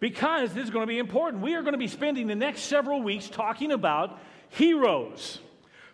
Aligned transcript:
because 0.00 0.54
this 0.54 0.64
is 0.64 0.70
going 0.70 0.86
to 0.86 0.90
be 0.90 0.98
important. 0.98 1.42
We 1.42 1.54
are 1.54 1.62
going 1.62 1.72
to 1.72 1.78
be 1.78 1.88
spending 1.88 2.26
the 2.26 2.34
next 2.34 2.62
several 2.62 3.02
weeks 3.02 3.28
talking 3.28 3.72
about 3.72 4.18
heroes. 4.50 5.40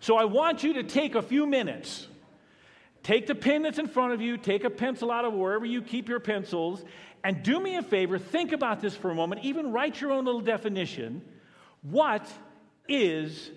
So 0.01 0.17
I 0.17 0.25
want 0.25 0.63
you 0.63 0.75
to 0.75 0.83
take 0.83 1.15
a 1.15 1.23
few 1.23 1.47
minutes. 1.47 2.07
Take 3.03 3.27
the 3.27 3.35
pen 3.35 3.63
that's 3.63 3.79
in 3.79 3.87
front 3.87 4.13
of 4.13 4.21
you, 4.21 4.37
take 4.39 4.65
a 4.65 4.71
pencil 4.71 5.11
out 5.11 5.25
of 5.25 5.35
wherever 5.35 5.67
you 5.67 5.83
keep 5.83 6.09
your 6.09 6.21
pencils, 6.21 6.83
and 7.23 7.43
do 7.43 7.61
me 7.61 7.77
a 7.77 7.83
favor, 7.83 8.19
think 8.19 8.53
about 8.53 8.81
this 8.81 8.97
for 8.97 9.11
a 9.11 9.15
moment, 9.15 9.45
even 9.45 9.73
write 9.73 10.01
your 10.01 10.13
own 10.13 10.25
little 10.25 10.41
definition. 10.41 11.23
What 11.83 12.27
is 12.89 13.51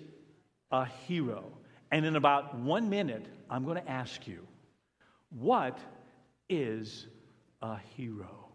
a 0.70 0.84
hero? 0.84 1.52
And 1.90 2.04
in 2.04 2.16
about 2.16 2.56
one 2.58 2.90
minute, 2.90 3.26
I'm 3.48 3.64
going 3.64 3.82
to 3.82 3.90
ask 3.90 4.26
you, 4.26 4.46
what 5.30 5.78
is 6.48 7.06
a 7.62 7.76
hero? 7.96 8.47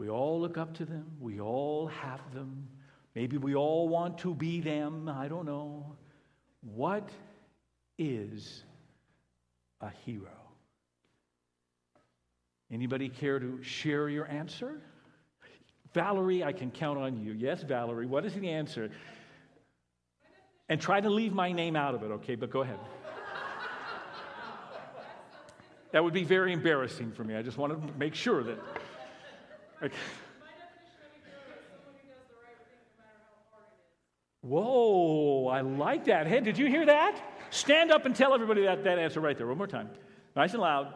We 0.00 0.08
all 0.08 0.40
look 0.40 0.56
up 0.56 0.72
to 0.76 0.86
them. 0.86 1.04
We 1.20 1.42
all 1.42 1.88
have 1.88 2.22
them. 2.32 2.66
Maybe 3.14 3.36
we 3.36 3.54
all 3.54 3.86
want 3.86 4.16
to 4.20 4.34
be 4.34 4.62
them. 4.62 5.10
I 5.10 5.28
don't 5.28 5.44
know. 5.44 5.94
What 6.62 7.10
is 7.98 8.64
a 9.82 9.90
hero? 10.06 10.30
Anybody 12.72 13.10
care 13.10 13.38
to 13.38 13.62
share 13.62 14.08
your 14.08 14.26
answer? 14.26 14.80
Valerie, 15.92 16.42
I 16.44 16.54
can 16.54 16.70
count 16.70 16.98
on 16.98 17.22
you. 17.22 17.32
Yes, 17.32 17.62
Valerie, 17.62 18.06
what 18.06 18.24
is 18.24 18.32
the 18.32 18.48
answer? 18.48 18.90
And 20.70 20.80
try 20.80 21.02
to 21.02 21.10
leave 21.10 21.34
my 21.34 21.52
name 21.52 21.76
out 21.76 21.94
of 21.94 22.02
it, 22.04 22.10
okay? 22.10 22.36
But 22.36 22.48
go 22.48 22.62
ahead. 22.62 22.78
That 25.92 26.02
would 26.02 26.14
be 26.14 26.24
very 26.24 26.54
embarrassing 26.54 27.12
for 27.12 27.22
me. 27.22 27.36
I 27.36 27.42
just 27.42 27.58
want 27.58 27.74
to 27.74 27.98
make 27.98 28.14
sure 28.14 28.42
that. 28.44 28.58
Okay. 29.82 29.94
Whoa, 34.42 35.48
I 35.48 35.60
like 35.60 36.04
that. 36.06 36.26
Hey, 36.26 36.40
did 36.40 36.58
you 36.58 36.66
hear 36.66 36.86
that? 36.86 37.20
Stand 37.50 37.90
up 37.90 38.06
and 38.06 38.14
tell 38.14 38.34
everybody 38.34 38.62
that, 38.62 38.84
that 38.84 38.98
answer 38.98 39.20
right 39.20 39.36
there. 39.36 39.46
One 39.46 39.58
more 39.58 39.66
time. 39.66 39.90
Nice 40.34 40.52
and 40.52 40.62
loud. 40.62 40.94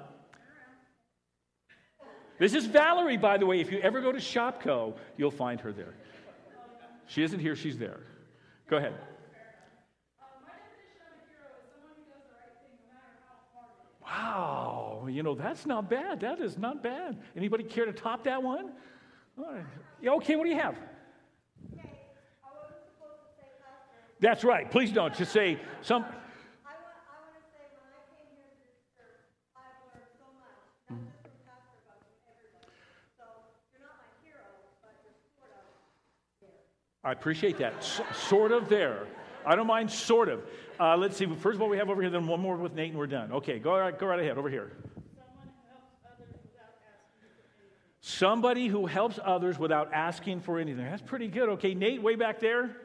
This 2.38 2.54
is 2.54 2.66
Valerie, 2.66 3.16
by 3.16 3.38
the 3.38 3.46
way. 3.46 3.60
If 3.60 3.70
you 3.70 3.78
ever 3.80 4.00
go 4.00 4.12
to 4.12 4.18
Shopko, 4.18 4.94
you'll 5.16 5.30
find 5.30 5.60
her 5.60 5.72
there. 5.72 5.94
She 7.06 7.22
isn't 7.22 7.38
here, 7.38 7.54
she's 7.54 7.78
there. 7.78 8.00
Go 8.68 8.78
ahead. 8.78 8.94
Wow, 14.14 15.06
you 15.08 15.22
know, 15.22 15.34
that's 15.34 15.66
not 15.66 15.90
bad. 15.90 16.20
That 16.20 16.40
is 16.40 16.56
not 16.56 16.82
bad. 16.82 17.18
Anybody 17.36 17.64
care 17.64 17.84
to 17.84 17.92
top 17.92 18.24
that 18.24 18.42
one? 18.42 18.70
Yeah, 20.00 20.12
okay, 20.12 20.36
what 20.36 20.44
do 20.44 20.50
you 20.50 20.60
have? 20.60 20.76
That's 24.20 24.44
right. 24.44 24.70
Please 24.70 24.92
don't. 24.92 25.14
Just 25.14 25.32
say 25.32 25.58
some. 25.82 26.04
I 37.02 37.12
appreciate 37.12 37.58
that. 37.58 37.84
Sort 38.14 38.52
of 38.52 38.68
there. 38.68 39.06
I 39.44 39.56
don't 39.56 39.66
mind 39.66 39.90
sort 39.90 40.28
of. 40.28 40.40
Uh, 40.78 40.96
let's 40.96 41.16
see. 41.16 41.26
First 41.26 41.56
of 41.56 41.62
all, 41.62 41.68
we 41.68 41.76
have 41.76 41.88
over 41.88 42.02
here, 42.02 42.10
then 42.10 42.26
one 42.26 42.40
more 42.40 42.56
with 42.56 42.74
Nate, 42.74 42.90
and 42.90 42.98
we're 42.98 43.06
done. 43.06 43.32
Okay, 43.32 43.58
go 43.58 43.78
right, 43.78 43.96
go 43.96 44.06
right 44.06 44.18
ahead. 44.18 44.38
Over 44.38 44.50
here. 44.50 44.72
Somebody 48.00 48.66
who 48.66 48.86
helps 48.86 49.18
others 49.24 49.58
without 49.58 49.92
asking 49.92 50.40
for 50.40 50.58
anything. 50.58 50.84
That's 50.84 51.00
pretty 51.00 51.28
good. 51.28 51.48
Okay, 51.50 51.74
Nate, 51.74 52.02
way 52.02 52.16
back 52.16 52.40
there. 52.40 52.76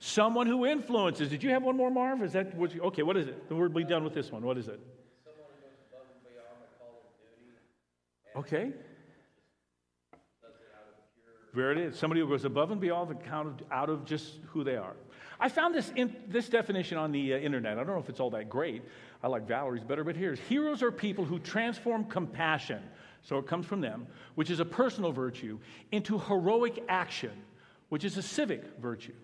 Someone 0.00 0.46
who 0.46 0.66
influences. 0.66 1.28
Did 1.28 1.42
you 1.42 1.50
have 1.50 1.62
one 1.62 1.76
more, 1.76 1.90
Marv? 1.90 2.22
Is 2.22 2.32
that 2.32 2.54
what 2.56 2.74
you, 2.74 2.82
okay? 2.82 3.02
What 3.02 3.16
is 3.16 3.28
it? 3.28 3.48
The 3.48 3.54
word 3.54 3.72
be 3.72 3.84
done 3.84 4.04
with 4.04 4.14
this 4.14 4.32
one. 4.32 4.42
What 4.42 4.58
is 4.58 4.68
it? 4.68 4.80
Someone 5.24 5.46
who 5.48 5.62
goes 5.62 5.78
above 5.92 6.06
and 6.12 6.24
beyond 6.24 6.60
the 6.60 6.78
call 6.78 7.02
of 8.34 8.50
duty. 8.50 8.72
Okay. 8.72 8.72
There 11.54 11.70
it 11.70 11.78
is. 11.78 11.96
Somebody 11.96 12.20
who 12.20 12.28
goes 12.28 12.44
above 12.44 12.72
and 12.72 12.80
beyond 12.80 13.10
the 13.10 13.14
count 13.14 13.60
of, 13.60 13.72
out 13.72 13.88
of 13.88 14.04
just 14.04 14.40
who 14.48 14.64
they 14.64 14.76
are. 14.76 14.96
I 15.40 15.48
found 15.48 15.74
this, 15.74 15.92
in, 15.96 16.14
this 16.28 16.48
definition 16.48 16.98
on 16.98 17.12
the 17.12 17.34
uh, 17.34 17.38
internet. 17.38 17.72
I 17.72 17.84
don't 17.84 17.94
know 17.94 18.00
if 18.00 18.08
it's 18.08 18.20
all 18.20 18.30
that 18.30 18.48
great. 18.48 18.82
I 19.22 19.28
like 19.28 19.46
Valerie's 19.46 19.84
better, 19.84 20.04
but 20.04 20.16
here's 20.16 20.38
heroes 20.38 20.82
are 20.82 20.92
people 20.92 21.24
who 21.24 21.38
transform 21.38 22.04
compassion, 22.04 22.82
so 23.22 23.38
it 23.38 23.46
comes 23.46 23.66
from 23.66 23.80
them, 23.80 24.06
which 24.34 24.50
is 24.50 24.60
a 24.60 24.64
personal 24.64 25.12
virtue, 25.12 25.58
into 25.92 26.18
heroic 26.18 26.84
action, 26.88 27.32
which 27.88 28.04
is 28.04 28.16
a 28.16 28.22
civic 28.22 28.62
virtue. 28.78 29.14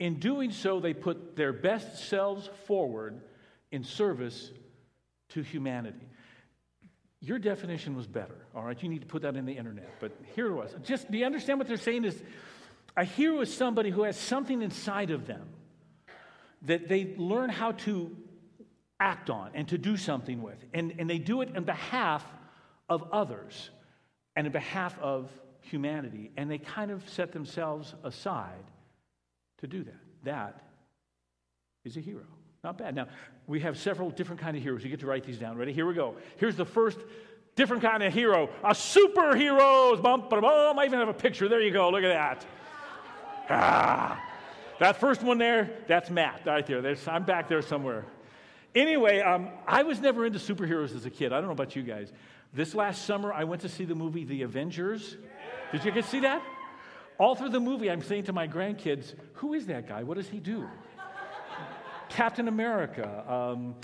In 0.00 0.18
doing 0.18 0.50
so, 0.50 0.80
they 0.80 0.92
put 0.92 1.36
their 1.36 1.52
best 1.52 2.08
selves 2.08 2.50
forward 2.66 3.20
in 3.70 3.84
service 3.84 4.50
to 5.30 5.42
humanity. 5.42 6.08
Your 7.20 7.38
definition 7.38 7.96
was 7.96 8.06
better, 8.06 8.36
all 8.54 8.64
right? 8.64 8.80
You 8.82 8.88
need 8.88 9.00
to 9.00 9.06
put 9.06 9.22
that 9.22 9.34
in 9.36 9.46
the 9.46 9.56
internet, 9.56 9.88
but 10.00 10.12
here 10.34 10.48
it 10.48 10.54
was. 10.54 10.74
Just, 10.82 11.10
do 11.10 11.16
you 11.16 11.24
understand 11.24 11.58
what 11.58 11.68
they're 11.68 11.76
saying? 11.76 12.04
Is 12.04 12.22
a 12.96 13.04
hero 13.04 13.40
is 13.40 13.54
somebody 13.54 13.90
who 13.90 14.02
has 14.02 14.18
something 14.18 14.62
inside 14.62 15.10
of 15.10 15.26
them 15.26 15.48
that 16.64 16.88
they 16.88 17.14
learn 17.16 17.50
how 17.50 17.72
to 17.72 18.14
act 19.00 19.30
on 19.30 19.50
and 19.54 19.68
to 19.68 19.78
do 19.78 19.96
something 19.96 20.42
with. 20.42 20.64
And, 20.72 20.94
and 20.98 21.08
they 21.08 21.18
do 21.18 21.42
it 21.42 21.56
on 21.56 21.64
behalf 21.64 22.24
of 22.88 23.04
others 23.12 23.70
and 24.36 24.46
on 24.46 24.52
behalf 24.52 24.98
of 25.00 25.30
humanity. 25.60 26.30
And 26.36 26.50
they 26.50 26.58
kind 26.58 26.90
of 26.90 27.08
set 27.08 27.32
themselves 27.32 27.94
aside 28.02 28.64
to 29.58 29.66
do 29.66 29.84
that. 29.84 30.00
That 30.24 30.62
is 31.84 31.96
a 31.96 32.00
hero. 32.00 32.24
Not 32.62 32.78
bad. 32.78 32.94
Now, 32.94 33.08
we 33.46 33.60
have 33.60 33.78
several 33.78 34.10
different 34.10 34.40
kind 34.40 34.56
of 34.56 34.62
heroes. 34.62 34.82
You 34.82 34.88
get 34.88 35.00
to 35.00 35.06
write 35.06 35.24
these 35.24 35.38
down. 35.38 35.58
Ready? 35.58 35.72
Here 35.72 35.86
we 35.86 35.92
go. 35.92 36.16
Here's 36.38 36.56
the 36.56 36.64
first 36.64 36.98
different 37.56 37.82
kind 37.82 38.02
of 38.02 38.12
hero. 38.12 38.48
A 38.62 38.70
superhero. 38.70 40.00
Bum, 40.02 40.28
bum, 40.30 40.40
bum. 40.40 40.78
I 40.78 40.86
even 40.86 40.98
have 40.98 41.08
a 41.08 41.14
picture. 41.14 41.46
There 41.46 41.60
you 41.60 41.70
go. 41.70 41.90
Look 41.90 42.04
at 42.04 42.08
that. 42.08 42.46
Ah. 43.50 44.33
That 44.80 44.96
first 44.96 45.22
one 45.22 45.38
there, 45.38 45.70
that's 45.86 46.10
Matt 46.10 46.42
right 46.44 46.66
there. 46.66 46.82
There's, 46.82 47.06
I'm 47.06 47.24
back 47.24 47.48
there 47.48 47.62
somewhere. 47.62 48.04
Anyway, 48.74 49.20
um, 49.20 49.50
I 49.68 49.84
was 49.84 50.00
never 50.00 50.26
into 50.26 50.40
superheroes 50.40 50.96
as 50.96 51.06
a 51.06 51.10
kid. 51.10 51.32
I 51.32 51.36
don't 51.36 51.46
know 51.46 51.52
about 51.52 51.76
you 51.76 51.82
guys. 51.82 52.12
This 52.52 52.74
last 52.74 53.04
summer, 53.04 53.32
I 53.32 53.44
went 53.44 53.62
to 53.62 53.68
see 53.68 53.84
the 53.84 53.94
movie 53.94 54.24
The 54.24 54.42
Avengers. 54.42 55.16
Did 55.70 55.84
you 55.84 55.92
guys 55.92 56.06
see 56.06 56.20
that? 56.20 56.42
All 57.18 57.36
through 57.36 57.50
the 57.50 57.60
movie, 57.60 57.88
I'm 57.90 58.02
saying 58.02 58.24
to 58.24 58.32
my 58.32 58.48
grandkids, 58.48 59.14
who 59.34 59.54
is 59.54 59.66
that 59.66 59.86
guy? 59.86 60.02
What 60.02 60.16
does 60.16 60.28
he 60.28 60.40
do? 60.40 60.68
Captain 62.08 62.48
America, 62.48 63.24
um, 63.32 63.76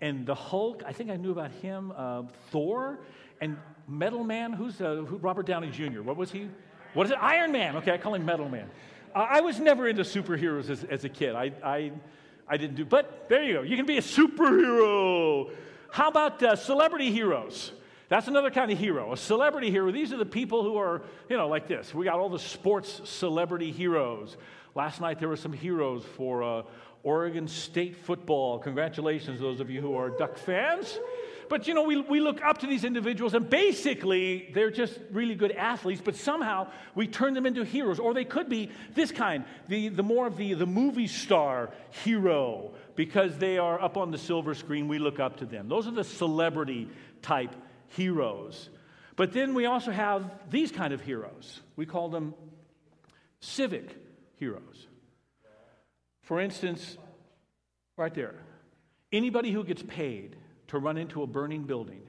and 0.00 0.24
the 0.24 0.34
Hulk. 0.34 0.82
I 0.86 0.92
think 0.92 1.10
I 1.10 1.16
knew 1.16 1.32
about 1.32 1.50
him. 1.50 1.92
Uh, 1.96 2.22
Thor 2.50 3.00
and 3.40 3.56
Metal 3.88 4.22
Man. 4.22 4.52
Who's 4.52 4.80
uh, 4.80 4.96
who, 5.06 5.16
Robert 5.16 5.46
Downey 5.46 5.70
Jr.? 5.70 6.02
What 6.02 6.16
was 6.16 6.30
he? 6.30 6.48
What 6.94 7.06
is 7.06 7.12
it? 7.12 7.18
Iron 7.20 7.50
Man. 7.50 7.76
Okay, 7.76 7.90
I 7.92 7.98
call 7.98 8.14
him 8.14 8.24
Metal 8.24 8.48
Man. 8.48 8.70
I 9.16 9.40
was 9.40 9.58
never 9.58 9.88
into 9.88 10.02
superheroes 10.02 10.68
as, 10.68 10.84
as 10.84 11.04
a 11.04 11.08
kid. 11.08 11.34
I, 11.34 11.50
I, 11.64 11.92
I 12.46 12.58
didn't 12.58 12.76
do. 12.76 12.84
But 12.84 13.30
there 13.30 13.42
you 13.42 13.54
go. 13.54 13.62
You 13.62 13.74
can 13.76 13.86
be 13.86 13.96
a 13.96 14.02
superhero. 14.02 15.50
How 15.90 16.08
about 16.08 16.42
uh, 16.42 16.54
celebrity 16.54 17.10
heroes? 17.10 17.72
That's 18.08 18.28
another 18.28 18.50
kind 18.50 18.70
of 18.70 18.78
hero, 18.78 19.12
a 19.12 19.16
celebrity 19.16 19.70
hero. 19.70 19.90
These 19.90 20.12
are 20.12 20.16
the 20.16 20.26
people 20.26 20.62
who 20.62 20.76
are, 20.76 21.02
you 21.28 21.36
know, 21.36 21.48
like 21.48 21.66
this. 21.66 21.92
We 21.92 22.04
got 22.04 22.20
all 22.20 22.28
the 22.28 22.38
sports 22.38 23.00
celebrity 23.04 23.72
heroes. 23.72 24.36
Last 24.74 25.00
night 25.00 25.18
there 25.18 25.28
were 25.28 25.36
some 25.36 25.52
heroes 25.52 26.04
for 26.16 26.42
uh, 26.42 26.62
Oregon 27.02 27.48
State 27.48 27.96
football. 27.96 28.58
Congratulations, 28.58 29.40
those 29.40 29.58
of 29.60 29.70
you 29.70 29.80
who 29.80 29.96
are 29.96 30.10
Duck 30.10 30.36
fans. 30.36 30.98
But 31.48 31.68
you 31.68 31.74
know, 31.74 31.82
we, 31.82 32.00
we 32.00 32.20
look 32.20 32.42
up 32.42 32.58
to 32.58 32.66
these 32.66 32.84
individuals, 32.84 33.34
and 33.34 33.48
basically 33.48 34.50
they're 34.54 34.70
just 34.70 34.98
really 35.10 35.34
good 35.34 35.52
athletes, 35.52 36.02
but 36.04 36.16
somehow 36.16 36.70
we 36.94 37.06
turn 37.06 37.34
them 37.34 37.46
into 37.46 37.64
heroes. 37.64 37.98
Or 37.98 38.14
they 38.14 38.24
could 38.24 38.48
be 38.48 38.70
this 38.94 39.12
kind, 39.12 39.44
the, 39.68 39.88
the 39.88 40.02
more 40.02 40.26
of 40.26 40.36
the, 40.36 40.54
the 40.54 40.66
movie 40.66 41.06
star 41.06 41.70
hero, 42.04 42.74
because 42.94 43.38
they 43.38 43.58
are 43.58 43.80
up 43.80 43.96
on 43.96 44.10
the 44.10 44.18
silver 44.18 44.54
screen, 44.54 44.88
we 44.88 44.98
look 44.98 45.20
up 45.20 45.36
to 45.38 45.46
them. 45.46 45.68
Those 45.68 45.86
are 45.86 45.92
the 45.92 46.04
celebrity 46.04 46.88
type 47.22 47.54
heroes. 47.88 48.70
But 49.16 49.32
then 49.32 49.54
we 49.54 49.66
also 49.66 49.90
have 49.90 50.30
these 50.50 50.70
kind 50.70 50.92
of 50.92 51.00
heroes. 51.00 51.60
We 51.76 51.86
call 51.86 52.08
them 52.08 52.34
civic 53.40 53.96
heroes. 54.36 54.86
For 56.22 56.40
instance, 56.40 56.98
right 57.96 58.12
there, 58.12 58.34
anybody 59.12 59.52
who 59.52 59.64
gets 59.64 59.82
paid 59.82 60.36
to 60.68 60.78
run 60.78 60.96
into 60.96 61.22
a 61.22 61.26
burning 61.26 61.64
building 61.64 62.02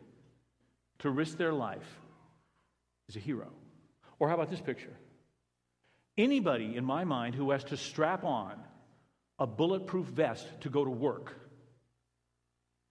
to 0.99 1.09
risk 1.09 1.37
their 1.37 1.53
life 1.53 1.99
is 3.07 3.15
a 3.15 3.19
hero. 3.19 3.47
Or 4.19 4.27
how 4.27 4.35
about 4.35 4.49
this 4.49 4.61
picture? 4.61 4.93
Anybody, 6.17 6.75
in 6.75 6.83
my 6.83 7.03
mind, 7.03 7.35
who 7.35 7.51
has 7.51 7.63
to 7.65 7.77
strap 7.77 8.23
on 8.23 8.53
a 9.37 9.45
bulletproof 9.45 10.07
vest 10.07 10.47
to 10.61 10.69
go 10.69 10.83
to 10.83 10.89
work 10.89 11.35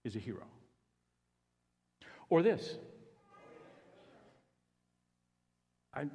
is 0.05 0.15
a 0.15 0.19
hero. 0.19 0.45
Or 2.29 2.41
this 2.41 2.77
I, 5.93 6.05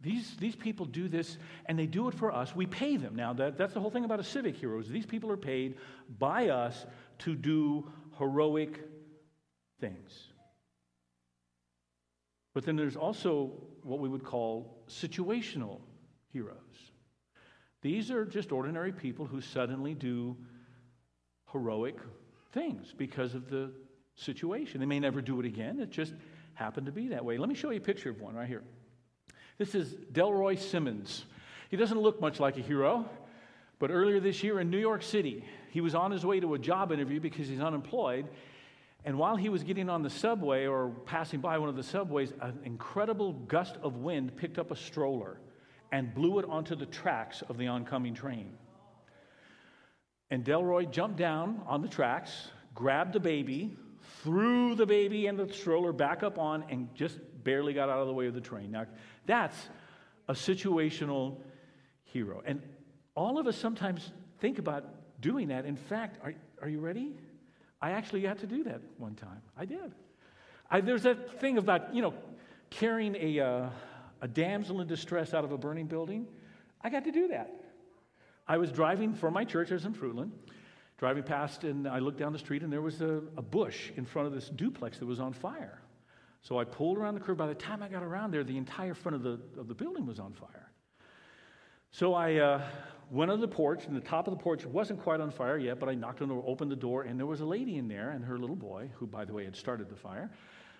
these, 0.00 0.34
these 0.36 0.56
people 0.56 0.86
do 0.86 1.08
this 1.08 1.36
and 1.66 1.78
they 1.78 1.86
do 1.86 2.08
it 2.08 2.14
for 2.14 2.32
us. 2.32 2.54
We 2.56 2.66
pay 2.66 2.96
them. 2.96 3.16
Now, 3.16 3.34
that, 3.34 3.58
that's 3.58 3.74
the 3.74 3.80
whole 3.80 3.90
thing 3.90 4.04
about 4.04 4.20
a 4.20 4.24
civic 4.24 4.56
hero 4.56 4.80
is 4.80 4.88
these 4.88 5.04
people 5.04 5.30
are 5.30 5.36
paid 5.36 5.76
by 6.18 6.48
us 6.48 6.86
to 7.18 7.34
do 7.34 7.90
heroic 8.20 8.78
things. 9.80 10.28
But 12.52 12.66
then 12.66 12.76
there's 12.76 12.96
also 12.96 13.50
what 13.82 13.98
we 13.98 14.08
would 14.08 14.24
call 14.24 14.84
situational 14.88 15.80
heroes. 16.30 16.56
These 17.80 18.10
are 18.10 18.26
just 18.26 18.52
ordinary 18.52 18.92
people 18.92 19.24
who 19.24 19.40
suddenly 19.40 19.94
do 19.94 20.36
heroic 21.50 21.96
things 22.52 22.92
because 22.96 23.34
of 23.34 23.48
the 23.48 23.72
situation. 24.16 24.80
They 24.80 24.86
may 24.86 25.00
never 25.00 25.22
do 25.22 25.40
it 25.40 25.46
again. 25.46 25.80
It 25.80 25.90
just 25.90 26.12
happened 26.52 26.86
to 26.86 26.92
be 26.92 27.08
that 27.08 27.24
way. 27.24 27.38
Let 27.38 27.48
me 27.48 27.54
show 27.54 27.70
you 27.70 27.78
a 27.78 27.80
picture 27.80 28.10
of 28.10 28.20
one 28.20 28.34
right 28.34 28.46
here. 28.46 28.62
This 29.56 29.74
is 29.74 29.94
Delroy 30.12 30.58
Simmons. 30.58 31.24
He 31.70 31.78
doesn't 31.78 31.98
look 31.98 32.20
much 32.20 32.38
like 32.38 32.58
a 32.58 32.62
hero, 32.62 33.08
but 33.78 33.90
earlier 33.90 34.20
this 34.20 34.42
year 34.42 34.60
in 34.60 34.68
New 34.68 34.78
York 34.78 35.02
City, 35.02 35.42
he 35.70 35.80
was 35.80 35.94
on 35.94 36.10
his 36.10 36.26
way 36.26 36.40
to 36.40 36.54
a 36.54 36.58
job 36.58 36.92
interview 36.92 37.20
because 37.20 37.48
he's 37.48 37.60
unemployed. 37.60 38.26
And 39.04 39.16
while 39.18 39.36
he 39.36 39.48
was 39.48 39.62
getting 39.62 39.88
on 39.88 40.02
the 40.02 40.10
subway 40.10 40.66
or 40.66 40.90
passing 41.06 41.40
by 41.40 41.58
one 41.58 41.68
of 41.68 41.76
the 41.76 41.82
subways, 41.82 42.32
an 42.40 42.58
incredible 42.64 43.32
gust 43.32 43.76
of 43.82 43.96
wind 43.96 44.36
picked 44.36 44.58
up 44.58 44.70
a 44.70 44.76
stroller 44.76 45.40
and 45.92 46.14
blew 46.14 46.38
it 46.38 46.44
onto 46.48 46.76
the 46.76 46.86
tracks 46.86 47.42
of 47.48 47.56
the 47.56 47.66
oncoming 47.66 48.14
train. 48.14 48.52
And 50.30 50.44
Delroy 50.44 50.90
jumped 50.90 51.16
down 51.16 51.62
on 51.66 51.82
the 51.82 51.88
tracks, 51.88 52.48
grabbed 52.74 53.14
the 53.14 53.20
baby, 53.20 53.76
threw 54.22 54.74
the 54.74 54.86
baby 54.86 55.26
and 55.26 55.38
the 55.38 55.52
stroller 55.52 55.92
back 55.92 56.22
up 56.22 56.38
on, 56.38 56.64
and 56.68 56.94
just 56.94 57.18
barely 57.42 57.72
got 57.72 57.88
out 57.88 57.98
of 57.98 58.06
the 58.06 58.12
way 58.12 58.26
of 58.26 58.34
the 58.34 58.40
train. 58.40 58.70
Now, 58.70 58.86
that's 59.26 59.56
a 60.28 60.32
situational 60.32 61.38
hero. 62.04 62.42
And 62.44 62.62
all 63.14 63.38
of 63.38 63.46
us 63.46 63.56
sometimes 63.56 64.12
think 64.38 64.58
about 64.58 64.84
doing 65.20 65.48
that. 65.48 65.64
In 65.64 65.76
fact, 65.76 66.18
are, 66.24 66.34
are 66.62 66.68
you 66.68 66.80
ready? 66.80 67.12
I 67.80 67.92
actually 67.92 68.22
got 68.22 68.38
to 68.38 68.46
do 68.46 68.64
that 68.64 68.80
one 68.98 69.14
time. 69.14 69.40
I 69.56 69.64
did. 69.64 69.94
I, 70.70 70.80
there's 70.80 71.02
that 71.02 71.40
thing 71.40 71.58
about, 71.58 71.94
you 71.94 72.02
know, 72.02 72.14
carrying 72.68 73.16
a, 73.16 73.40
uh, 73.40 73.70
a 74.20 74.28
damsel 74.28 74.80
in 74.80 74.86
distress 74.86 75.34
out 75.34 75.44
of 75.44 75.52
a 75.52 75.58
burning 75.58 75.86
building. 75.86 76.26
I 76.82 76.90
got 76.90 77.04
to 77.04 77.12
do 77.12 77.28
that. 77.28 77.50
I 78.46 78.56
was 78.56 78.70
driving 78.70 79.14
for 79.14 79.30
my 79.30 79.44
church, 79.44 79.70
I 79.70 79.74
was 79.74 79.84
in 79.84 79.94
Fruitland, 79.94 80.30
driving 80.98 81.22
past, 81.22 81.64
and 81.64 81.86
I 81.86 81.98
looked 81.98 82.18
down 82.18 82.32
the 82.32 82.38
street, 82.38 82.62
and 82.62 82.72
there 82.72 82.82
was 82.82 83.00
a, 83.00 83.22
a 83.36 83.42
bush 83.42 83.90
in 83.96 84.04
front 84.04 84.26
of 84.26 84.34
this 84.34 84.48
duplex 84.48 84.98
that 84.98 85.06
was 85.06 85.20
on 85.20 85.32
fire. 85.32 85.80
So 86.42 86.58
I 86.58 86.64
pulled 86.64 86.98
around 86.98 87.14
the 87.14 87.20
curve. 87.20 87.36
By 87.36 87.46
the 87.46 87.54
time 87.54 87.82
I 87.82 87.88
got 87.88 88.02
around 88.02 88.32
there, 88.32 88.44
the 88.44 88.56
entire 88.56 88.94
front 88.94 89.14
of 89.14 89.22
the, 89.22 89.40
of 89.58 89.68
the 89.68 89.74
building 89.74 90.06
was 90.06 90.18
on 90.18 90.32
fire. 90.32 90.70
So 91.92 92.14
I 92.14 92.36
uh, 92.36 92.62
went 93.10 93.30
on 93.30 93.40
the 93.40 93.48
porch, 93.48 93.86
and 93.86 93.96
the 93.96 94.00
top 94.00 94.28
of 94.28 94.36
the 94.36 94.42
porch 94.42 94.64
wasn't 94.64 95.02
quite 95.02 95.20
on 95.20 95.30
fire 95.30 95.58
yet, 95.58 95.80
but 95.80 95.88
I 95.88 95.94
knocked 95.94 96.22
on 96.22 96.28
the 96.28 96.34
door, 96.34 96.44
opened 96.46 96.70
the 96.70 96.76
door, 96.76 97.02
and 97.02 97.18
there 97.18 97.26
was 97.26 97.40
a 97.40 97.44
lady 97.44 97.76
in 97.76 97.88
there 97.88 98.10
and 98.10 98.24
her 98.24 98.38
little 98.38 98.56
boy, 98.56 98.90
who, 98.94 99.06
by 99.06 99.24
the 99.24 99.32
way, 99.32 99.44
had 99.44 99.56
started 99.56 99.88
the 99.88 99.96
fire. 99.96 100.30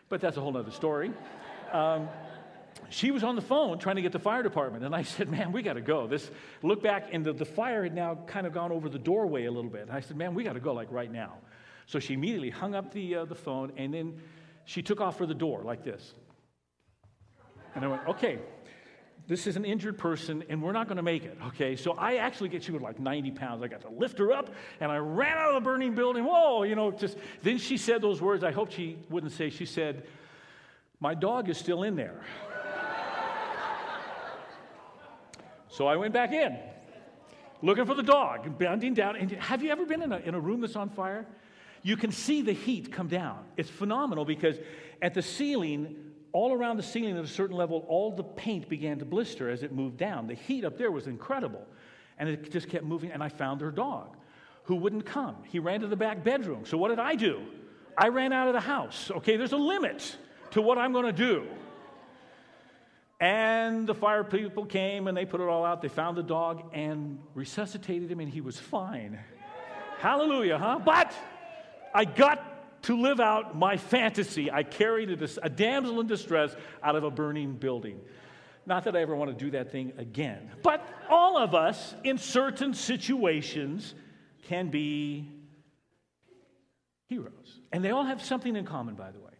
But 0.08 0.20
that's 0.20 0.36
a 0.36 0.40
whole 0.40 0.56
other 0.56 0.70
story. 0.70 1.12
Um, 1.72 2.08
she 2.88 3.10
was 3.10 3.22
on 3.22 3.36
the 3.36 3.42
phone 3.42 3.78
trying 3.78 3.96
to 3.96 4.02
get 4.02 4.12
the 4.12 4.18
fire 4.18 4.42
department. 4.42 4.84
And 4.84 4.94
I 4.94 5.02
said, 5.02 5.28
Man, 5.28 5.52
we 5.52 5.62
got 5.62 5.74
to 5.74 5.80
go. 5.80 6.06
This 6.06 6.30
look 6.62 6.82
back, 6.82 7.08
and 7.12 7.24
the, 7.24 7.32
the 7.32 7.44
fire 7.44 7.82
had 7.82 7.94
now 7.94 8.18
kind 8.26 8.46
of 8.46 8.52
gone 8.52 8.72
over 8.72 8.88
the 8.88 8.98
doorway 8.98 9.44
a 9.44 9.50
little 9.50 9.70
bit. 9.70 9.82
And 9.82 9.92
I 9.92 10.00
said, 10.00 10.16
Man, 10.16 10.34
we 10.34 10.44
got 10.44 10.54
to 10.54 10.60
go 10.60 10.72
like 10.72 10.90
right 10.90 11.10
now. 11.10 11.34
So 11.86 11.98
she 11.98 12.14
immediately 12.14 12.50
hung 12.50 12.74
up 12.74 12.92
the, 12.92 13.16
uh, 13.16 13.24
the 13.24 13.34
phone, 13.34 13.72
and 13.76 13.92
then 13.92 14.20
she 14.64 14.82
took 14.82 15.00
off 15.00 15.18
for 15.18 15.26
the 15.26 15.34
door 15.34 15.62
like 15.64 15.84
this. 15.84 16.14
And 17.74 17.84
I 17.84 17.88
went, 17.88 18.06
Okay, 18.08 18.38
this 19.30 19.46
is 19.46 19.54
an 19.54 19.64
injured 19.64 19.96
person, 19.96 20.42
and 20.48 20.60
we're 20.60 20.72
not 20.72 20.88
going 20.88 20.96
to 20.96 21.04
make 21.04 21.24
it. 21.24 21.38
Okay, 21.46 21.76
so 21.76 21.92
I 21.92 22.16
actually 22.16 22.48
get 22.48 22.64
she 22.64 22.72
was 22.72 22.82
like 22.82 22.98
90 22.98 23.30
pounds. 23.30 23.62
I 23.62 23.68
got 23.68 23.80
to 23.82 23.88
lift 23.88 24.18
her 24.18 24.32
up, 24.32 24.52
and 24.80 24.90
I 24.90 24.96
ran 24.96 25.38
out 25.38 25.50
of 25.50 25.54
the 25.54 25.60
burning 25.60 25.94
building. 25.94 26.24
Whoa, 26.24 26.64
you 26.64 26.74
know, 26.74 26.90
just 26.90 27.16
then 27.40 27.56
she 27.58 27.76
said 27.76 28.02
those 28.02 28.20
words. 28.20 28.42
I 28.42 28.50
hope 28.50 28.72
she 28.72 28.98
wouldn't 29.08 29.30
say. 29.30 29.48
She 29.48 29.66
said, 29.66 30.04
"My 30.98 31.14
dog 31.14 31.48
is 31.48 31.58
still 31.58 31.84
in 31.84 31.94
there." 31.96 32.20
So 35.72 35.86
I 35.86 35.94
went 35.94 36.12
back 36.12 36.32
in, 36.32 36.58
looking 37.62 37.86
for 37.86 37.94
the 37.94 38.02
dog, 38.02 38.58
bending 38.58 38.92
down. 38.92 39.14
And 39.14 39.30
have 39.30 39.62
you 39.62 39.70
ever 39.70 39.86
been 39.86 40.02
in 40.02 40.10
a, 40.10 40.18
in 40.18 40.34
a 40.34 40.40
room 40.40 40.60
that's 40.60 40.74
on 40.74 40.88
fire? 40.90 41.24
You 41.82 41.96
can 41.96 42.10
see 42.10 42.42
the 42.42 42.52
heat 42.52 42.92
come 42.92 43.06
down. 43.06 43.44
It's 43.56 43.70
phenomenal 43.70 44.24
because 44.24 44.58
at 45.00 45.14
the 45.14 45.22
ceiling, 45.22 46.09
all 46.32 46.52
around 46.52 46.76
the 46.76 46.82
ceiling 46.82 47.16
at 47.16 47.24
a 47.24 47.28
certain 47.28 47.56
level, 47.56 47.84
all 47.88 48.12
the 48.12 48.22
paint 48.22 48.68
began 48.68 48.98
to 48.98 49.04
blister 49.04 49.50
as 49.50 49.62
it 49.62 49.72
moved 49.72 49.96
down. 49.96 50.26
The 50.26 50.34
heat 50.34 50.64
up 50.64 50.78
there 50.78 50.90
was 50.90 51.06
incredible. 51.06 51.66
And 52.18 52.28
it 52.28 52.52
just 52.52 52.68
kept 52.68 52.84
moving. 52.84 53.10
And 53.10 53.22
I 53.22 53.28
found 53.28 53.60
her 53.60 53.70
dog 53.70 54.16
who 54.64 54.76
wouldn't 54.76 55.06
come. 55.06 55.36
He 55.44 55.58
ran 55.58 55.80
to 55.80 55.86
the 55.86 55.96
back 55.96 56.22
bedroom. 56.22 56.64
So 56.64 56.76
what 56.76 56.88
did 56.88 56.98
I 56.98 57.14
do? 57.14 57.42
I 57.96 58.08
ran 58.08 58.32
out 58.32 58.48
of 58.48 58.54
the 58.54 58.60
house. 58.60 59.10
Okay, 59.10 59.36
there's 59.36 59.52
a 59.52 59.56
limit 59.56 60.16
to 60.52 60.62
what 60.62 60.78
I'm 60.78 60.92
going 60.92 61.06
to 61.06 61.12
do. 61.12 61.46
And 63.20 63.86
the 63.86 63.94
fire 63.94 64.24
people 64.24 64.64
came 64.64 65.06
and 65.06 65.16
they 65.16 65.26
put 65.26 65.40
it 65.40 65.48
all 65.48 65.64
out. 65.64 65.82
They 65.82 65.88
found 65.88 66.16
the 66.16 66.22
dog 66.22 66.70
and 66.72 67.18
resuscitated 67.34 68.10
him, 68.10 68.20
and 68.20 68.28
he 68.28 68.40
was 68.40 68.58
fine. 68.58 69.18
Hallelujah, 69.98 70.56
huh? 70.56 70.80
But 70.82 71.12
I 71.94 72.06
got 72.06 72.49
to 72.82 73.00
live 73.00 73.20
out 73.20 73.56
my 73.56 73.76
fantasy. 73.76 74.50
I 74.50 74.62
carried 74.62 75.10
a, 75.10 75.28
a 75.42 75.48
damsel 75.50 76.00
in 76.00 76.06
distress 76.06 76.54
out 76.82 76.96
of 76.96 77.04
a 77.04 77.10
burning 77.10 77.54
building. 77.54 78.00
Not 78.66 78.84
that 78.84 78.96
I 78.96 79.00
ever 79.00 79.16
want 79.16 79.36
to 79.36 79.44
do 79.44 79.50
that 79.52 79.72
thing 79.72 79.92
again. 79.98 80.50
But 80.62 80.86
all 81.08 81.38
of 81.38 81.54
us, 81.54 81.94
in 82.04 82.18
certain 82.18 82.74
situations, 82.74 83.94
can 84.44 84.68
be 84.68 85.28
heroes. 87.08 87.60
And 87.72 87.84
they 87.84 87.90
all 87.90 88.04
have 88.04 88.22
something 88.22 88.54
in 88.56 88.64
common, 88.64 88.94
by 88.94 89.10
the 89.10 89.18
way. 89.18 89.30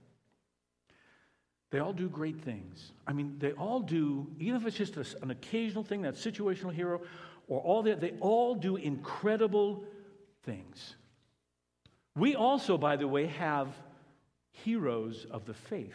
They 1.71 1.79
all 1.79 1.93
do 1.93 2.09
great 2.09 2.41
things. 2.41 2.93
I 3.07 3.13
mean, 3.13 3.37
they 3.39 3.53
all 3.53 3.81
do, 3.81 4.27
even 4.41 4.61
if 4.61 4.67
it's 4.67 4.77
just 4.77 4.97
a, 4.97 5.23
an 5.23 5.31
occasional 5.31 5.85
thing, 5.85 6.03
that 6.03 6.15
situational 6.15 6.73
hero, 6.73 7.01
or 7.47 7.61
all 7.61 7.83
that, 7.85 8.01
they 8.01 8.15
all 8.21 8.57
do 8.57 8.77
incredible 8.77 9.85
things. 10.43 10.97
We 12.17 12.35
also, 12.35 12.77
by 12.77 12.97
the 12.97 13.09
way, 13.09 13.27
have 13.27 13.69
heroes 14.51 15.27
of 15.31 15.47
the 15.47 15.55
faith. 15.55 15.95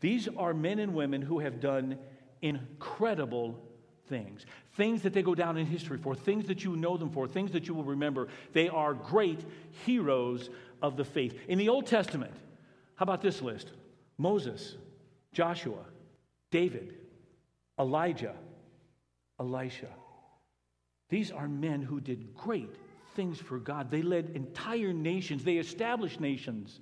These 0.00 0.28
are 0.36 0.52
men 0.52 0.78
and 0.78 0.94
women 0.94 1.22
who 1.22 1.38
have 1.40 1.60
done 1.60 1.98
incredible 2.42 3.58
things. 4.08 4.44
Things 4.76 5.02
that 5.02 5.12
they 5.12 5.22
go 5.22 5.34
down 5.34 5.56
in 5.56 5.66
history 5.66 5.98
for, 5.98 6.14
things 6.14 6.46
that 6.46 6.62
you 6.64 6.76
know 6.76 6.96
them 6.96 7.10
for, 7.10 7.26
things 7.26 7.52
that 7.52 7.66
you 7.66 7.74
will 7.74 7.84
remember. 7.84 8.28
They 8.52 8.68
are 8.68 8.94
great 8.94 9.40
heroes 9.84 10.50
of 10.82 10.96
the 10.96 11.04
faith. 11.04 11.38
In 11.48 11.58
the 11.58 11.68
Old 11.68 11.86
Testament, 11.86 12.34
how 12.96 13.04
about 13.04 13.22
this 13.22 13.42
list? 13.42 13.72
Moses, 14.18 14.76
Joshua, 15.32 15.84
David, 16.50 16.94
Elijah, 17.78 18.34
Elisha. 19.40 19.88
These 21.08 21.30
are 21.30 21.48
men 21.48 21.82
who 21.82 22.00
did 22.00 22.34
great 22.34 22.74
things 23.16 23.40
for 23.40 23.58
God. 23.58 23.90
They 23.90 24.02
led 24.02 24.30
entire 24.34 24.92
nations, 24.92 25.42
they 25.42 25.56
established 25.56 26.20
nations, 26.20 26.78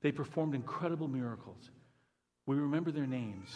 they 0.00 0.10
performed 0.10 0.54
incredible 0.54 1.06
miracles. 1.06 1.70
We 2.46 2.56
remember 2.56 2.90
their 2.90 3.06
names. 3.06 3.54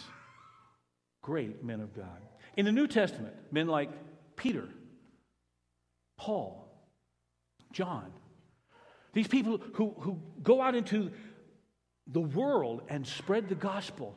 Great 1.21 1.63
men 1.63 1.81
of 1.81 1.93
God. 1.93 2.21
In 2.55 2.65
the 2.65 2.71
New 2.71 2.87
Testament, 2.87 3.33
men 3.51 3.67
like 3.67 3.89
Peter, 4.37 4.69
Paul, 6.17 6.69
John, 7.73 8.13
these 9.13 9.27
people 9.27 9.59
who, 9.73 9.93
who 9.99 10.21
go 10.41 10.61
out 10.61 10.73
into 10.73 11.11
the 12.07 12.21
world 12.21 12.83
and 12.87 13.05
spread 13.05 13.49
the 13.49 13.55
gospel. 13.55 14.15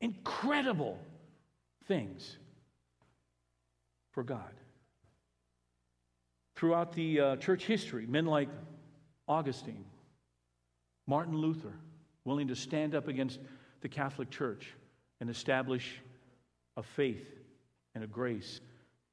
Incredible 0.00 0.98
things 1.88 2.36
for 4.12 4.22
God. 4.22 4.59
Throughout 6.60 6.92
the 6.92 7.20
uh, 7.20 7.36
church 7.36 7.64
history, 7.64 8.04
men 8.04 8.26
like 8.26 8.50
Augustine, 9.26 9.86
Martin 11.06 11.34
Luther, 11.34 11.72
willing 12.26 12.48
to 12.48 12.54
stand 12.54 12.94
up 12.94 13.08
against 13.08 13.40
the 13.80 13.88
Catholic 13.88 14.28
Church 14.28 14.66
and 15.22 15.30
establish 15.30 16.02
a 16.76 16.82
faith 16.82 17.26
and 17.94 18.04
a 18.04 18.06
grace 18.06 18.60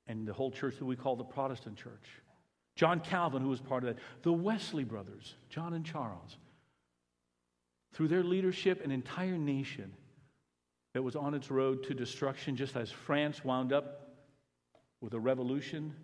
and 0.08 0.28
the 0.28 0.34
whole 0.34 0.52
church 0.52 0.78
that 0.78 0.84
we 0.84 0.98
call 0.98 1.16
the 1.16 1.24
Protestant 1.24 1.78
church. 1.78 2.10
John 2.76 3.00
Calvin, 3.00 3.42
who 3.42 3.48
was 3.48 3.62
part 3.62 3.82
of 3.86 3.96
that. 3.96 4.04
The 4.24 4.34
Wesley 4.34 4.84
brothers, 4.84 5.36
John 5.50 5.74
and 5.74 5.86
Charles 5.86 6.36
through 7.94 8.10
their 8.10 8.26
leadership, 8.26 8.84
an 8.84 8.92
entire 8.92 9.38
nation 9.38 9.94
that 10.94 11.02
was 11.02 11.16
on 11.16 11.34
its 11.34 11.50
road 11.50 11.84
to 11.84 11.94
destruction, 11.94 12.58
just 12.58 12.76
as 12.76 12.92
France 12.92 13.46
wound 13.46 13.72
up 13.72 14.18
with 15.00 15.14
a 15.14 15.20
revolution, 15.20 15.96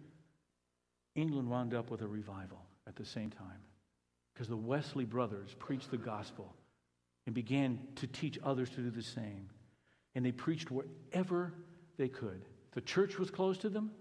England 1.15 1.49
wound 1.49 1.73
up 1.73 1.89
with 1.89 2.01
a 2.01 2.07
revival 2.07 2.61
at 2.87 2.95
the 2.95 3.05
same 3.05 3.29
time. 3.29 3.61
Because 4.33 4.47
the 4.47 4.57
Wesley 4.57 5.05
brothers 5.05 5.55
preached 5.59 5.91
the 5.91 5.97
gospel 5.97 6.53
and 7.25 7.35
began 7.35 7.79
to 7.95 8.07
teach 8.07 8.39
others 8.43 8.69
to 8.71 8.77
do 8.77 8.89
the 8.89 9.03
same. 9.03 9.49
and 10.15 10.23
they 10.25 10.31
preached 10.31 10.69
wherever 10.69 11.53
they 11.97 12.07
could. 12.07 12.45
The 12.73 12.81
church 12.81 13.17
was 13.17 13.31
close 13.31 13.57
to 13.59 13.69
them. 13.69 13.91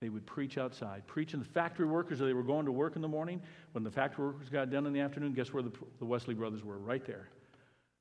They 0.00 0.08
would 0.08 0.26
preach 0.26 0.56
outside, 0.56 1.06
Preach 1.06 1.34
in 1.34 1.40
the 1.40 1.46
factory 1.46 1.86
workers. 1.86 2.18
They 2.18 2.32
were 2.32 2.42
going 2.42 2.66
to 2.66 2.72
work 2.72 2.96
in 2.96 3.02
the 3.02 3.08
morning. 3.08 3.42
When 3.72 3.84
the 3.84 3.90
factory 3.90 4.24
workers 4.24 4.48
got 4.48 4.70
done 4.70 4.86
in 4.86 4.92
the 4.92 5.00
afternoon, 5.00 5.32
guess 5.34 5.52
where 5.52 5.62
the, 5.62 5.72
the 5.98 6.04
Wesley 6.06 6.34
brothers 6.34 6.64
were? 6.64 6.78
Right 6.78 7.04
there, 7.04 7.28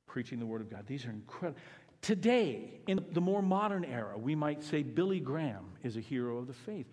preaching 0.08 0.40
the 0.40 0.46
Word 0.46 0.62
of 0.62 0.70
God. 0.70 0.86
These 0.88 1.06
are 1.06 1.12
incredible. 1.12 1.60
Today, 2.02 2.80
in 2.88 3.06
the 3.12 3.20
more 3.20 3.42
modern 3.42 3.84
era, 3.84 4.18
we 4.18 4.34
might 4.34 4.64
say 4.64 4.82
Billy 4.82 5.20
Graham 5.20 5.66
is 5.84 5.98
a 5.98 6.00
hero 6.00 6.38
of 6.38 6.48
the 6.48 6.54
faith. 6.54 6.88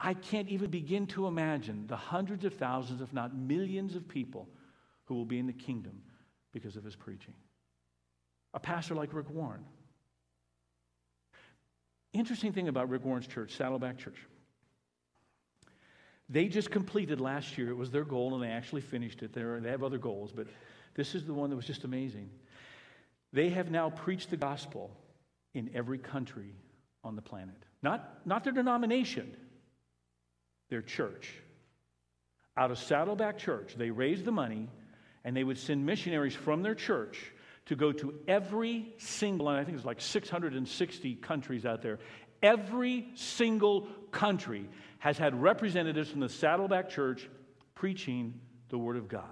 I 0.00 0.14
can't 0.14 0.48
even 0.48 0.70
begin 0.70 1.06
to 1.08 1.26
imagine 1.26 1.86
the 1.86 1.96
hundreds 1.96 2.46
of 2.46 2.54
thousands, 2.54 3.02
if 3.02 3.12
not 3.12 3.36
millions, 3.36 3.94
of 3.94 4.08
people 4.08 4.48
who 5.04 5.14
will 5.14 5.26
be 5.26 5.38
in 5.38 5.46
the 5.46 5.52
kingdom 5.52 6.00
because 6.52 6.76
of 6.76 6.84
his 6.84 6.96
preaching. 6.96 7.34
A 8.54 8.60
pastor 8.60 8.94
like 8.94 9.12
Rick 9.12 9.28
Warren. 9.30 9.64
Interesting 12.14 12.52
thing 12.52 12.68
about 12.68 12.88
Rick 12.88 13.04
Warren's 13.04 13.26
church, 13.26 13.54
Saddleback 13.54 13.98
Church. 13.98 14.16
They 16.30 16.46
just 16.48 16.70
completed 16.70 17.20
last 17.20 17.58
year, 17.58 17.70
it 17.70 17.76
was 17.76 17.90
their 17.90 18.04
goal, 18.04 18.34
and 18.34 18.42
they 18.42 18.48
actually 18.48 18.80
finished 18.80 19.22
it. 19.22 19.32
They're, 19.32 19.60
they 19.60 19.70
have 19.70 19.82
other 19.82 19.98
goals, 19.98 20.32
but 20.32 20.46
this 20.94 21.14
is 21.14 21.26
the 21.26 21.34
one 21.34 21.50
that 21.50 21.56
was 21.56 21.66
just 21.66 21.84
amazing. 21.84 22.30
They 23.32 23.50
have 23.50 23.70
now 23.70 23.90
preached 23.90 24.30
the 24.30 24.36
gospel 24.36 24.90
in 25.54 25.70
every 25.74 25.98
country 25.98 26.54
on 27.04 27.16
the 27.16 27.22
planet. 27.22 27.56
Not, 27.82 28.26
not 28.26 28.44
their 28.44 28.52
denomination, 28.52 29.36
their 30.70 30.82
church. 30.82 31.34
Out 32.56 32.70
of 32.70 32.78
Saddleback 32.78 33.38
Church, 33.38 33.74
they 33.76 33.90
raised 33.90 34.24
the 34.24 34.32
money 34.32 34.68
and 35.24 35.36
they 35.36 35.44
would 35.44 35.58
send 35.58 35.84
missionaries 35.84 36.34
from 36.34 36.62
their 36.62 36.74
church 36.74 37.32
to 37.66 37.76
go 37.76 37.92
to 37.92 38.14
every 38.26 38.94
single, 38.98 39.48
and 39.48 39.58
I 39.58 39.64
think 39.64 39.76
it's 39.76 39.86
like 39.86 40.00
660 40.00 41.14
countries 41.16 41.66
out 41.66 41.82
there. 41.82 41.98
Every 42.42 43.08
single 43.14 43.86
country 44.10 44.68
has 44.98 45.18
had 45.18 45.40
representatives 45.40 46.10
from 46.10 46.20
the 46.20 46.28
Saddleback 46.28 46.88
Church 46.88 47.28
preaching 47.74 48.40
the 48.70 48.78
Word 48.78 48.96
of 48.96 49.08
God. 49.08 49.24